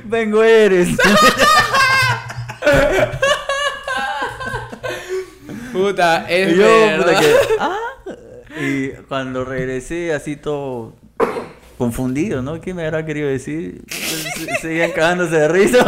Vengo 0.05 0.43
eres. 0.43 0.89
Puta, 5.71 6.25
es 6.29 6.53
Y 6.53 6.55
yo, 6.57 6.63
verdad. 6.65 6.97
puta, 7.05 7.19
que, 7.19 7.35
ah, 7.59 7.77
y 8.59 8.87
cuando 9.07 9.45
regresé 9.45 10.13
así 10.13 10.35
todo 10.35 10.93
confundido, 11.77 12.41
¿no? 12.41 12.59
¿Qué 12.59 12.73
me 12.73 12.85
habrá 12.85 13.05
querido 13.05 13.29
decir? 13.29 13.81
Se- 13.89 14.55
Seguían 14.61 14.91
cagándose 14.91 15.35
de 15.37 15.47
risa. 15.47 15.85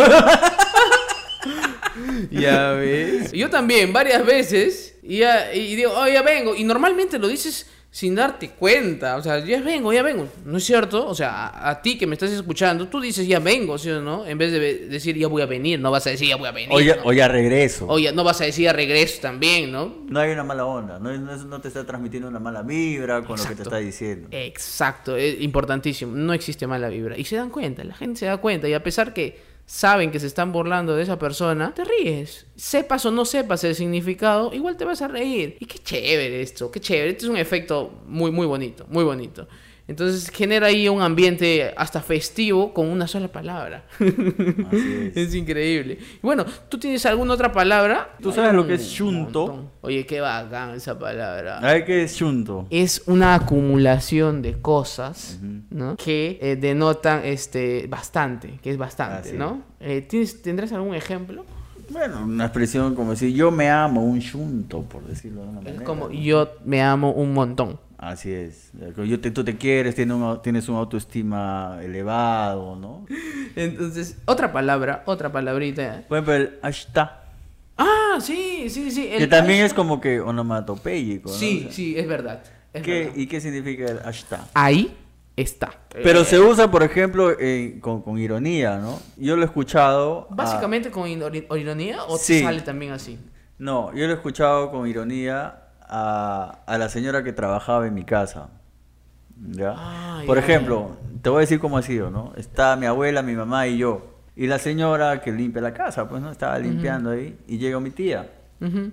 Ya 2.32 2.72
ves. 2.74 3.32
Yo 3.32 3.50
también, 3.50 3.92
varias 3.94 4.24
veces. 4.26 4.96
Y, 5.02 5.20
ya, 5.20 5.54
y 5.54 5.76
digo, 5.76 5.94
oh, 5.96 6.08
ya 6.08 6.22
vengo. 6.22 6.56
Y 6.56 6.64
normalmente 6.64 7.18
lo 7.18 7.28
dices 7.28 7.66
sin 7.92 8.14
darte 8.16 8.50
cuenta. 8.52 9.18
O 9.18 9.22
sea, 9.22 9.44
ya 9.44 9.62
vengo, 9.62 9.92
ya 9.92 10.04
vengo. 10.04 10.28
¿No 10.46 10.58
es 10.58 10.64
cierto? 10.64 11.08
O 11.08 11.16
sea, 11.16 11.48
a, 11.48 11.70
a 11.70 11.82
ti 11.82 11.98
que 11.98 12.06
me 12.06 12.14
estás 12.14 12.32
escuchando, 12.32 12.88
tú 12.88 13.02
dices 13.02 13.28
ya 13.28 13.40
vengo, 13.40 13.78
¿sí 13.78 13.90
o 13.90 14.02
no? 14.02 14.26
En 14.26 14.38
vez 14.38 14.52
de 14.52 14.88
decir 14.88 15.18
ya 15.18 15.28
voy 15.28 15.42
a 15.42 15.46
venir, 15.46 15.80
no 15.80 15.90
vas 15.92 16.06
a 16.08 16.12
decir 16.12 16.28
ya 16.28 16.36
voy 16.36 16.48
a 16.48 16.52
venir. 16.52 16.70
O 16.72 16.80
ya, 16.80 16.98
¿no? 16.98 17.04
o 17.06 17.14
ya 17.14 17.28
regreso. 17.28 17.88
O 17.90 17.98
ya 17.98 18.12
no 18.12 18.24
vas 18.24 18.40
a 18.42 18.46
decir 18.46 18.66
ya 18.66 18.74
regreso 18.74 19.22
también, 19.22 19.72
¿no? 19.72 19.96
No 20.08 20.20
hay 20.20 20.32
una 20.32 20.44
mala 20.44 20.66
onda, 20.66 21.00
no, 21.00 21.16
no, 21.18 21.36
no 21.36 21.62
te 21.62 21.68
está 21.68 21.86
transmitiendo 21.86 22.28
una 22.28 22.40
mala 22.40 22.62
vibra 22.62 23.24
con 23.24 23.38
lo 23.38 23.46
que 23.46 23.56
te 23.56 23.64
está 23.64 23.78
diciendo. 23.78 24.28
Exacto, 24.32 25.16
es 25.16 25.42
importantísimo. 25.42 26.16
No 26.16 26.34
existe 26.34 26.68
mala 26.68 26.90
vibra. 26.90 27.18
Y 27.18 27.26
se 27.26 27.38
dan 27.38 27.50
cuenta, 27.50 27.84
la 27.84 27.96
gente 27.96 28.20
se 28.20 28.26
da 28.28 28.38
cuenta. 28.38 28.68
Y 28.68 28.74
a 28.74 28.84
pesar 28.84 29.14
que 29.14 29.49
saben 29.70 30.10
que 30.10 30.20
se 30.20 30.26
están 30.26 30.52
burlando 30.52 30.96
de 30.96 31.04
esa 31.04 31.20
persona, 31.20 31.76
te 31.76 31.84
ríes. 31.84 32.48
Sepas 32.56 33.06
o 33.06 33.12
no 33.12 33.24
sepas 33.24 33.64
el 33.64 33.76
significado, 33.76 34.52
igual 34.52 34.76
te 34.78 34.84
vas 34.84 35.04
a 35.04 35.08
reír. 35.08 35.58
Y 35.60 35.68
qué 35.68 35.78
chévere 35.78 36.42
esto, 36.42 36.72
qué 36.72 36.80
chévere. 36.80 37.12
Este 37.12 37.26
es 37.26 37.30
un 37.30 37.38
efecto 37.38 38.02
muy, 38.08 38.32
muy 38.32 38.48
bonito, 38.48 38.88
muy 38.90 39.04
bonito. 39.04 39.48
Entonces 39.90 40.30
genera 40.30 40.68
ahí 40.68 40.88
un 40.88 41.02
ambiente 41.02 41.74
hasta 41.76 42.00
festivo 42.00 42.76
con 42.76 42.88
una 42.88 43.08
sola 43.08 43.28
palabra. 43.28 43.86
Así 43.96 45.12
es. 45.16 45.18
es 45.30 45.34
increíble. 45.34 45.98
Bueno, 46.22 46.46
¿tú 46.70 46.78
tienes 46.78 47.04
alguna 47.08 47.34
otra 47.34 47.52
palabra? 47.52 48.16
¿Tú 48.22 48.32
sabes 48.32 48.54
lo 48.54 48.68
que 48.68 48.76
es 48.76 48.82
un 48.82 49.08
shunto? 49.08 49.72
Oye, 49.82 50.06
qué 50.06 50.22
bacán 50.22 50.76
esa 50.76 51.00
palabra 51.00 51.58
A 51.58 51.74
ver 51.74 51.86
qué 51.86 52.04
es 52.04 52.16
chunto. 52.16 52.68
es 52.70 53.02
una 53.08 53.34
acumulación 53.34 54.44
de 54.44 54.62
cosas 54.62 55.40
¿no? 55.72 55.96
que 55.96 56.38
eh, 56.40 56.56
denotan 56.56 57.26
este 57.26 57.88
bastante, 57.88 58.60
que 58.62 58.70
es 58.70 58.78
bastante, 58.78 59.30
Así 59.30 59.38
¿no? 59.38 59.64
Eh, 59.80 60.02
¿tienes, 60.08 60.40
¿Tendrás 60.44 60.72
algún 60.72 60.94
ejemplo? 60.94 61.46
Bueno, 61.90 62.26
una 62.26 62.46
expresión 62.46 62.94
como 62.94 63.12
decir 63.12 63.34
yo 63.34 63.50
me 63.50 63.72
amo, 63.72 64.06
un 64.06 64.20
chunto, 64.20 64.84
por 64.84 65.04
decirlo 65.06 65.42
de 65.42 65.48
una 65.48 65.62
manera. 65.62 65.78
Es 65.78 65.82
como 65.82 66.12
yo 66.12 66.48
me 66.64 66.84
amo 66.84 67.12
un 67.12 67.34
montón. 67.34 67.89
Así 68.02 68.32
es. 68.32 68.72
Yo 69.06 69.20
te- 69.20 69.30
tú 69.30 69.44
te 69.44 69.58
quieres, 69.58 69.94
tienes, 69.94 70.16
un, 70.16 70.42
tienes 70.42 70.70
una 70.70 70.80
autoestima 70.80 71.80
elevado, 71.84 72.78
¿no? 72.78 73.06
Entonces, 73.58 74.18
otra 74.26 74.54
palabra, 74.54 75.04
otra 75.06 75.30
palabrita. 75.34 76.04
Por 76.08 76.18
ejemplo, 76.18 76.34
el 76.36 76.60
hasta. 76.62 77.26
Ah, 77.78 78.18
sí, 78.22 78.70
sí, 78.70 78.90
sí. 78.90 79.10
Que 79.18 79.28
también 79.28 79.66
es 79.66 79.74
como 79.74 80.00
que 80.00 80.22
onomatopéyico, 80.22 81.30
¿no? 81.30 81.36
Sí, 81.36 81.58
O 81.60 81.64
sea, 81.64 81.72
sí, 81.74 81.98
es 81.98 82.08
verdad. 82.08 82.42
es 82.74 82.84
¿qué- 82.84 83.00
verdad. 83.06 83.14
¿Y 83.18 83.28
qué 83.28 83.42
significa 83.42 83.86
el 83.92 84.00
hasta? 84.00 84.48
Ahí 84.54 84.96
está. 85.36 85.72
Pero 85.90 86.22
Eh, 86.22 86.26
se 86.26 86.40
usa, 86.40 86.72
por 86.72 86.84
ejemplo, 86.84 87.36
con, 87.82 88.02
con 88.02 88.18
ironía, 88.18 88.78
¿no? 88.78 88.98
Yo 89.18 89.36
lo 89.36 89.42
he 89.42 89.46
escuchado. 89.46 90.28
a- 90.32 90.36
Básicamente 90.36 90.90
con 90.90 91.06
iro- 91.10 91.30
ironía 91.58 92.04
o 92.06 92.18
te 92.18 92.24
Sí. 92.24 92.44
sale 92.44 92.62
también 92.62 92.94
así. 92.94 93.20
No, 93.58 93.94
yo 93.94 94.06
lo 94.08 94.14
he 94.14 94.16
escuchado 94.16 94.72
con 94.72 94.88
ironía 94.88 95.64
a, 95.90 96.60
a 96.66 96.78
la 96.78 96.90
señora 96.90 97.24
que 97.24 97.34
trabajaba 97.34 97.88
en 97.88 97.94
mi 97.94 98.04
casa. 98.06 98.50
¿Ya? 99.52 99.74
Ah, 99.76 100.22
Por 100.26 100.38
ejemplo, 100.38 100.98
te 101.22 101.30
voy 101.30 101.38
a 101.38 101.42
decir 101.42 101.60
cómo 101.60 101.78
ha 101.78 101.82
sido, 101.82 102.10
¿no? 102.12 102.34
Está 102.36 102.76
mi 102.76 102.86
abuela, 102.86 103.22
mi 103.22 103.34
mamá 103.36 103.68
y 103.68 103.78
yo. 103.78 104.06
Y 104.36 104.48
la 104.48 104.60
señora 104.60 105.22
que 105.22 105.32
limpia 105.32 105.62
la 105.62 105.74
casa, 105.74 106.08
pues, 106.08 106.22
¿no? 106.22 106.32
Estaba 106.32 106.58
limpiando 106.60 107.12
ahí. 107.12 107.38
Y 107.48 107.58
llega 107.58 107.80
mi 107.80 107.90
tía. 107.92 108.30
Ujú. 108.62 108.92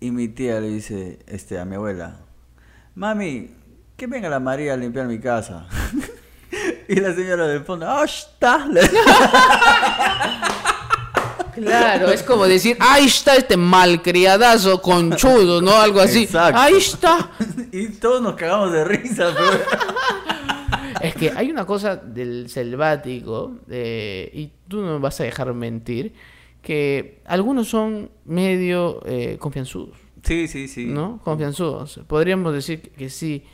Y 0.00 0.10
mi 0.10 0.28
tía 0.28 0.60
le 0.60 0.68
dice 0.68 1.18
este, 1.26 1.58
a 1.58 1.64
mi 1.64 1.76
abuela, 1.76 2.16
mami, 2.94 3.54
que 3.96 4.06
venga 4.06 4.28
la 4.30 4.40
María 4.40 4.74
a 4.74 4.76
limpiar 4.76 5.06
mi 5.06 5.18
casa. 5.18 5.66
y 6.88 6.96
la 6.96 7.14
señora 7.14 7.46
del 7.46 7.64
fondo, 7.64 7.86
¡ah, 7.88 8.04
está! 8.04 8.66
Claro, 11.62 12.10
es 12.10 12.22
como 12.22 12.46
decir, 12.46 12.76
ahí 12.80 13.06
está 13.06 13.36
este 13.36 13.56
malcriadazo 13.56 14.80
conchudo, 14.80 15.60
¿no? 15.60 15.72
Algo 15.76 16.00
así. 16.00 16.24
Exacto. 16.24 16.58
Ahí 16.60 16.74
está. 16.74 17.30
y 17.72 17.88
todos 17.88 18.22
nos 18.22 18.34
cagamos 18.34 18.72
de 18.72 18.84
risa, 18.84 19.32
pero... 19.36 19.60
Es 21.00 21.14
que 21.14 21.30
hay 21.34 21.50
una 21.50 21.64
cosa 21.64 21.96
del 21.96 22.50
selvático, 22.50 23.60
eh, 23.70 24.30
y 24.34 24.50
tú 24.68 24.82
no 24.82 24.92
me 24.94 24.98
vas 24.98 25.18
a 25.20 25.24
dejar 25.24 25.54
mentir, 25.54 26.12
que 26.60 27.22
algunos 27.24 27.68
son 27.68 28.10
medio 28.26 29.00
eh, 29.06 29.38
confianzudos, 29.38 29.96
Sí, 30.22 30.46
sí, 30.46 30.68
sí. 30.68 30.84
¿no? 30.84 31.18
Confianzudos. 31.24 32.00
Podríamos 32.06 32.52
decir 32.52 32.82
que, 32.82 32.90
que 32.90 33.08
sí. 33.08 33.44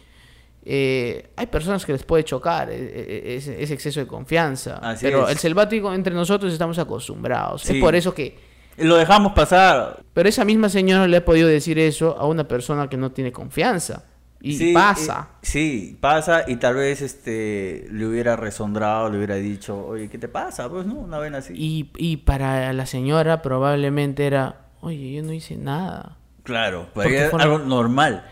Eh, 0.69 1.31
hay 1.37 1.47
personas 1.47 1.87
que 1.87 1.93
les 1.93 2.03
puede 2.03 2.25
chocar 2.25 2.69
eh, 2.71 2.75
eh, 2.77 3.37
ese, 3.37 3.63
ese 3.63 3.75
exceso 3.75 4.01
de 4.01 4.07
confianza, 4.09 4.79
Así 4.83 5.07
pero 5.07 5.25
es. 5.27 5.31
el 5.31 5.39
selvático 5.39 5.95
entre 5.95 6.13
nosotros 6.13 6.53
estamos 6.53 6.77
acostumbrados. 6.81 7.63
Sí. 7.63 7.77
Es 7.77 7.81
por 7.81 7.95
eso 7.95 8.13
que 8.13 8.37
Lo 8.79 8.97
dejamos 8.97 9.33
pasar. 9.33 10.03
Pero 10.13 10.29
esa 10.29 10.45
misma 10.45 10.69
señora 10.69 11.07
le 11.07 11.19
ha 11.19 11.25
podido 11.25 11.47
decir 11.49 11.79
eso 11.79 12.17
a 12.19 12.27
una 12.27 12.49
persona 12.49 12.89
que 12.89 12.97
no 12.97 13.13
tiene 13.13 13.31
confianza. 13.31 14.05
Y 14.41 14.59
Sí, 14.59 14.73
pasa. 14.75 15.29
eh, 15.35 15.37
sí, 15.43 15.99
pasa 16.01 16.45
y 16.49 16.57
tal 16.57 16.75
vez 16.75 17.01
este 17.01 17.87
le 17.91 18.05
hubiera 18.07 18.35
resondrado, 18.37 19.09
le 19.09 19.17
hubiera 19.19 19.37
dicho, 19.37 19.87
oye, 19.87 20.09
¿qué 20.11 20.19
te 20.19 20.29
pasa? 20.29 20.69
Pues 20.69 20.85
no, 20.85 20.95
una 20.95 21.19
vez 21.19 21.33
así. 21.33 21.55
Y, 21.57 21.91
y 21.97 22.19
para 22.19 22.73
la 22.73 22.87
señora 22.87 23.41
probablemente 23.41 24.27
era, 24.27 24.67
oye, 24.81 25.13
yo 25.15 25.23
no 25.23 25.33
hice 25.33 25.57
nada. 25.57 26.17
Claro, 26.43 26.89
porque 26.93 27.25
es 27.25 27.31
forma- 27.31 27.45
algo 27.45 27.59
normal. 27.61 28.27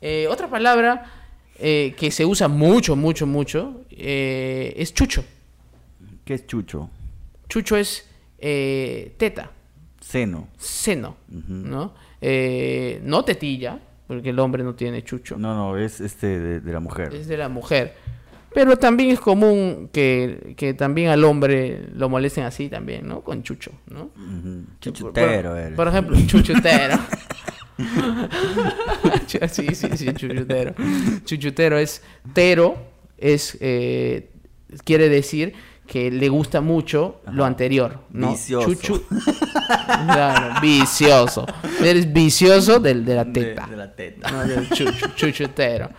Eh, 0.00 0.28
otra 0.30 0.48
palabra 0.48 1.17
eh, 1.58 1.94
que 1.96 2.10
se 2.10 2.24
usa 2.24 2.48
mucho, 2.48 2.96
mucho, 2.96 3.26
mucho 3.26 3.82
eh, 3.90 4.74
es 4.76 4.92
chucho. 4.94 5.24
¿Qué 6.24 6.34
es 6.34 6.46
chucho? 6.46 6.90
Chucho 7.48 7.76
es 7.76 8.06
eh, 8.38 9.14
teta, 9.16 9.50
Seno. 10.00 10.48
seno, 10.58 11.16
¿no? 11.28 11.94
Eh, 12.20 13.00
no 13.02 13.24
tetilla, 13.24 13.78
porque 14.06 14.30
el 14.30 14.38
hombre 14.38 14.62
no 14.62 14.74
tiene 14.74 15.02
chucho. 15.02 15.36
No, 15.38 15.54
no, 15.54 15.76
es 15.78 16.00
este 16.00 16.38
de, 16.38 16.60
de 16.60 16.72
la 16.72 16.80
mujer. 16.80 17.14
es 17.14 17.26
de 17.28 17.36
la 17.36 17.48
mujer. 17.48 17.94
Pero 18.54 18.76
también 18.78 19.10
es 19.10 19.20
común 19.20 19.90
que, 19.92 20.54
que 20.56 20.72
también 20.72 21.10
al 21.10 21.22
hombre 21.24 21.86
lo 21.94 22.08
molesten 22.08 22.44
así 22.44 22.68
también, 22.70 23.06
¿no? 23.06 23.20
Con 23.20 23.42
chucho, 23.42 23.72
¿no? 23.90 24.08
Por- 24.08 24.80
Chuchutero 24.80 25.50
por, 25.50 25.58
eres. 25.58 25.76
por 25.76 25.88
ejemplo, 25.88 26.16
chuchutero. 26.26 26.96
sí, 29.26 29.66
sí, 29.74 29.88
sí, 29.96 30.06
chuchutero. 30.14 30.74
Chuchutero 31.24 31.78
es 31.78 32.02
tero, 32.32 32.76
es 33.16 33.56
eh, 33.60 34.30
quiere 34.84 35.08
decir 35.08 35.54
que 35.86 36.10
le 36.10 36.28
gusta 36.28 36.60
mucho 36.60 37.22
lo 37.32 37.44
anterior, 37.46 38.00
¿no? 38.10 38.32
Vicioso. 38.32 38.68
Chuchu- 38.70 39.02
Claro, 40.06 40.60
vicioso. 40.60 41.46
Eres 41.82 42.12
vicioso 42.12 42.78
del, 42.78 43.04
de 43.04 43.14
la 43.14 43.24
De- 43.24 43.32
teta. 43.44 43.66
de 43.66 43.76
la 43.76 43.94
teta. 43.94 44.30
¿no? 44.30 44.44
Del 44.46 44.68
chuchu- 44.68 45.14
chuchutero, 45.14 45.90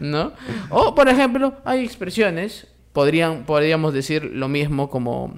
¿no? 0.00 0.32
O, 0.70 0.94
por 0.94 1.08
ejemplo, 1.08 1.54
hay 1.64 1.84
expresiones, 1.84 2.66
podrían, 2.92 3.44
podríamos 3.44 3.92
decir 3.92 4.24
lo 4.24 4.48
mismo 4.48 4.88
como 4.88 5.34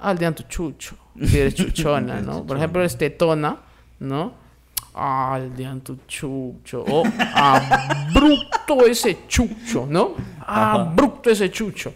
aldean 0.00 0.34
tu 0.36 0.44
chucho, 0.44 0.96
si 1.20 1.38
eres 1.38 1.54
chuchona, 1.56 2.20
¿no? 2.20 2.46
Por 2.46 2.56
ejemplo, 2.56 2.84
es 2.84 2.96
tetona, 2.96 3.58
¿no? 3.98 4.43
Aldean 4.94 5.80
tu 5.80 5.98
chucho. 6.06 6.84
O 6.88 7.02
abrupto 7.34 8.86
ese 8.86 9.26
chucho, 9.28 9.86
¿no? 9.88 10.14
Abrupto 10.46 11.30
ese 11.30 11.50
chucho. 11.50 11.92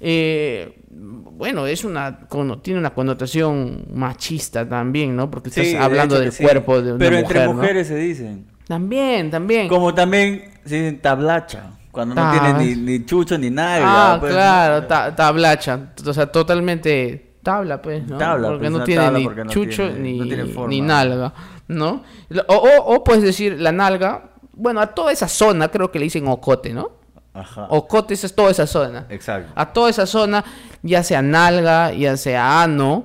Eh, 0.00 0.80
bueno, 0.90 1.66
es 1.66 1.84
una 1.84 2.18
tiene 2.62 2.78
una 2.80 2.90
connotación 2.90 3.84
machista 3.94 4.68
también, 4.68 5.14
¿no? 5.16 5.30
Porque 5.30 5.48
estás 5.48 5.64
Sí, 5.66 5.72
de 5.72 5.78
hablando 5.78 6.18
del 6.18 6.32
sí. 6.32 6.42
cuerpo 6.42 6.80
de 6.82 6.90
una 6.92 6.98
Pero 6.98 7.18
mujer, 7.20 7.36
entre 7.36 7.46
¿no? 7.46 7.52
mujeres 7.54 7.88
se 7.88 7.96
dicen. 7.96 8.46
También, 8.66 9.30
también. 9.30 9.68
Como 9.68 9.94
también 9.94 10.50
se 10.64 10.76
dicen 10.76 11.00
tablacha. 11.00 11.70
Cuando 11.90 12.14
no 12.14 12.30
tiene 12.32 12.52
ni, 12.74 12.74
ni 12.98 13.04
chucho 13.06 13.38
ni 13.38 13.50
nada. 13.50 14.14
Ah, 14.14 14.16
pues. 14.20 14.32
claro, 14.32 14.86
ta- 14.86 15.14
tablacha. 15.14 15.92
O 16.04 16.12
sea, 16.12 16.26
totalmente 16.26 17.34
tabla, 17.42 17.80
pues, 17.80 18.04
¿no? 18.06 18.18
Tabla, 18.18 18.48
porque 18.48 18.60
pues, 18.68 18.72
no 18.72 18.84
tiene 18.84 19.02
tabla 19.04 19.18
ni 19.18 19.24
porque 19.24 19.44
no 19.44 19.50
chucho 19.50 19.86
tiene- 19.88 19.98
ni, 20.00 20.18
no 20.18 20.24
tiene 20.26 20.44
ni 20.68 20.80
nalga, 20.80 21.32
¿no? 21.68 22.02
O, 22.48 22.54
o, 22.54 22.94
o 22.94 23.04
puedes 23.04 23.22
decir 23.22 23.60
la 23.60 23.72
nalga. 23.72 24.30
Bueno, 24.52 24.80
a 24.80 24.88
toda 24.88 25.12
esa 25.12 25.28
zona 25.28 25.68
creo 25.68 25.90
que 25.90 25.98
le 25.98 26.04
dicen 26.04 26.28
ocote, 26.28 26.72
¿no? 26.72 26.90
Ajá. 27.34 27.66
Ocote 27.68 28.14
es 28.14 28.34
toda 28.34 28.52
esa 28.52 28.66
zona. 28.66 29.06
Exacto. 29.08 29.52
A 29.56 29.72
toda 29.72 29.90
esa 29.90 30.06
zona, 30.06 30.44
ya 30.82 31.02
sea 31.02 31.20
nalga, 31.20 31.92
ya 31.92 32.16
sea 32.16 32.62
ano, 32.62 33.04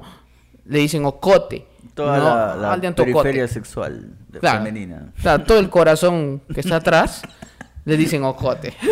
le 0.65 0.80
dicen 0.80 1.04
ocote. 1.06 1.65
Toda 1.95 2.56
¿no? 2.56 2.62
la, 2.62 2.95
periferia 2.95 3.48
sexual 3.48 4.15
Claro. 4.39 4.60
femenina. 4.60 5.12
O 5.17 5.22
sea, 5.22 5.43
todo 5.43 5.60
el 5.60 5.69
corazón 5.69 6.41
que 6.54 6.60
está 6.60 6.76
atrás, 6.78 7.24
le 7.89 7.97
dicen 7.97 8.23
ocote. 8.23 8.73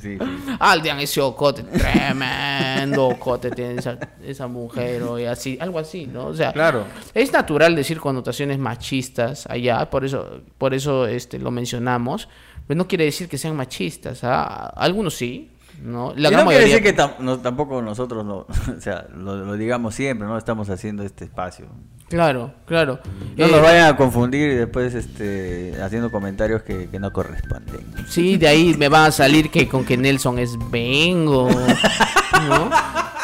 Sí, 0.00 0.18
sí. 0.18 0.18
Aldean 0.58 0.98
ese 1.00 1.20
ocote, 1.20 1.62
tremendo 1.62 3.06
ocote 3.08 3.50
tiene 3.50 3.74
esa, 3.74 3.98
esa 4.24 4.48
mujer 4.48 5.02
o 5.02 5.16
así, 5.30 5.56
algo 5.60 5.78
así, 5.78 6.06
¿no? 6.06 6.26
O 6.26 6.34
sea, 6.34 6.52
Claro. 6.52 6.84
es 7.14 7.32
natural 7.32 7.76
decir 7.76 8.00
connotaciones 8.00 8.58
machistas 8.58 9.46
allá, 9.48 9.88
por 9.90 10.04
eso, 10.04 10.40
por 10.58 10.74
eso 10.74 11.06
este, 11.06 11.38
lo 11.38 11.50
mencionamos, 11.50 12.28
pero 12.66 12.78
no 12.78 12.88
quiere 12.88 13.04
decir 13.04 13.28
que 13.28 13.38
sean 13.38 13.54
machistas, 13.54 14.24
¿ah? 14.24 14.72
Algunos 14.76 15.14
sí, 15.14 15.50
¿no? 15.82 16.12
La 16.16 16.30
no 16.30 16.46
quiere 16.46 16.64
decir 16.64 16.82
que 16.82 16.96
tam- 16.96 17.18
no- 17.20 17.38
tampoco 17.38 17.80
nosotros 17.82 18.24
no, 18.24 18.38
o 18.76 18.80
sea, 18.80 19.06
lo, 19.14 19.36
lo 19.36 19.54
digamos 19.54 19.94
siempre, 19.94 20.26
¿no? 20.26 20.36
Estamos 20.36 20.68
haciendo 20.70 21.04
este 21.04 21.24
espacio. 21.24 21.66
Claro, 22.12 22.52
claro. 22.66 23.00
No 23.38 23.46
Eh, 23.46 23.50
nos 23.50 23.62
vayan 23.62 23.86
a 23.86 23.96
confundir 23.96 24.50
y 24.50 24.54
después 24.54 24.94
este, 24.94 25.72
haciendo 25.82 26.10
comentarios 26.10 26.62
que, 26.62 26.90
que 26.90 26.98
no 27.00 27.10
corresponden. 27.10 27.86
Sí, 28.06 28.36
de 28.36 28.48
ahí 28.48 28.74
me 28.76 28.90
va 28.90 29.06
a 29.06 29.10
salir 29.10 29.50
que 29.50 29.66
con 29.66 29.82
que 29.82 29.96
Nelson 29.96 30.38
es 30.38 30.58
vengo, 30.70 31.48
¿no? 32.48 32.68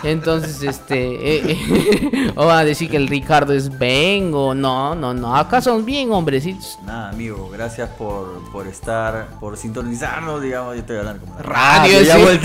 Entonces, 0.03 0.63
este, 0.63 1.37
eh, 1.37 1.43
eh, 1.53 2.33
o 2.37 2.47
van 2.47 2.59
a 2.59 2.65
decir 2.65 2.89
que 2.91 2.97
el 2.97 3.09
Ricardo 3.09 3.53
es 3.53 3.77
vengo, 3.79 4.55
no, 4.55 4.95
no, 4.95 5.13
no, 5.13 5.35
acá 5.35 5.61
son 5.61 5.85
bien 5.85 6.13
hombrecitos. 6.13 6.79
Nada, 6.85 7.11
amigo, 7.11 7.51
gracias 7.53 7.89
por, 7.91 8.51
por 8.53 8.67
estar, 8.67 9.29
por 9.41 9.57
sintonizarnos, 9.57 10.41
digamos, 10.41 10.75
yo 10.75 10.81
estoy 10.81 10.99
hablando 10.99 11.25
como 11.25 11.39
Radio, 11.41 12.03
ya 12.03 12.17
sí. 12.17 12.41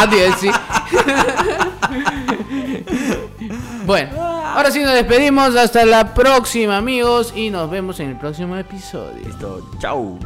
Radio, 0.00 0.36
sí. 0.40 0.50
bueno, 3.86 4.10
ahora 4.18 4.70
sí 4.70 4.80
nos 4.80 4.94
despedimos, 4.94 5.54
hasta 5.56 5.84
la 5.84 6.14
próxima 6.14 6.78
amigos 6.78 7.32
y 7.36 7.50
nos 7.50 7.70
vemos 7.70 8.00
en 8.00 8.10
el 8.10 8.16
próximo 8.16 8.56
episodio. 8.56 9.26
Listo, 9.26 9.70
chau. 9.78 10.18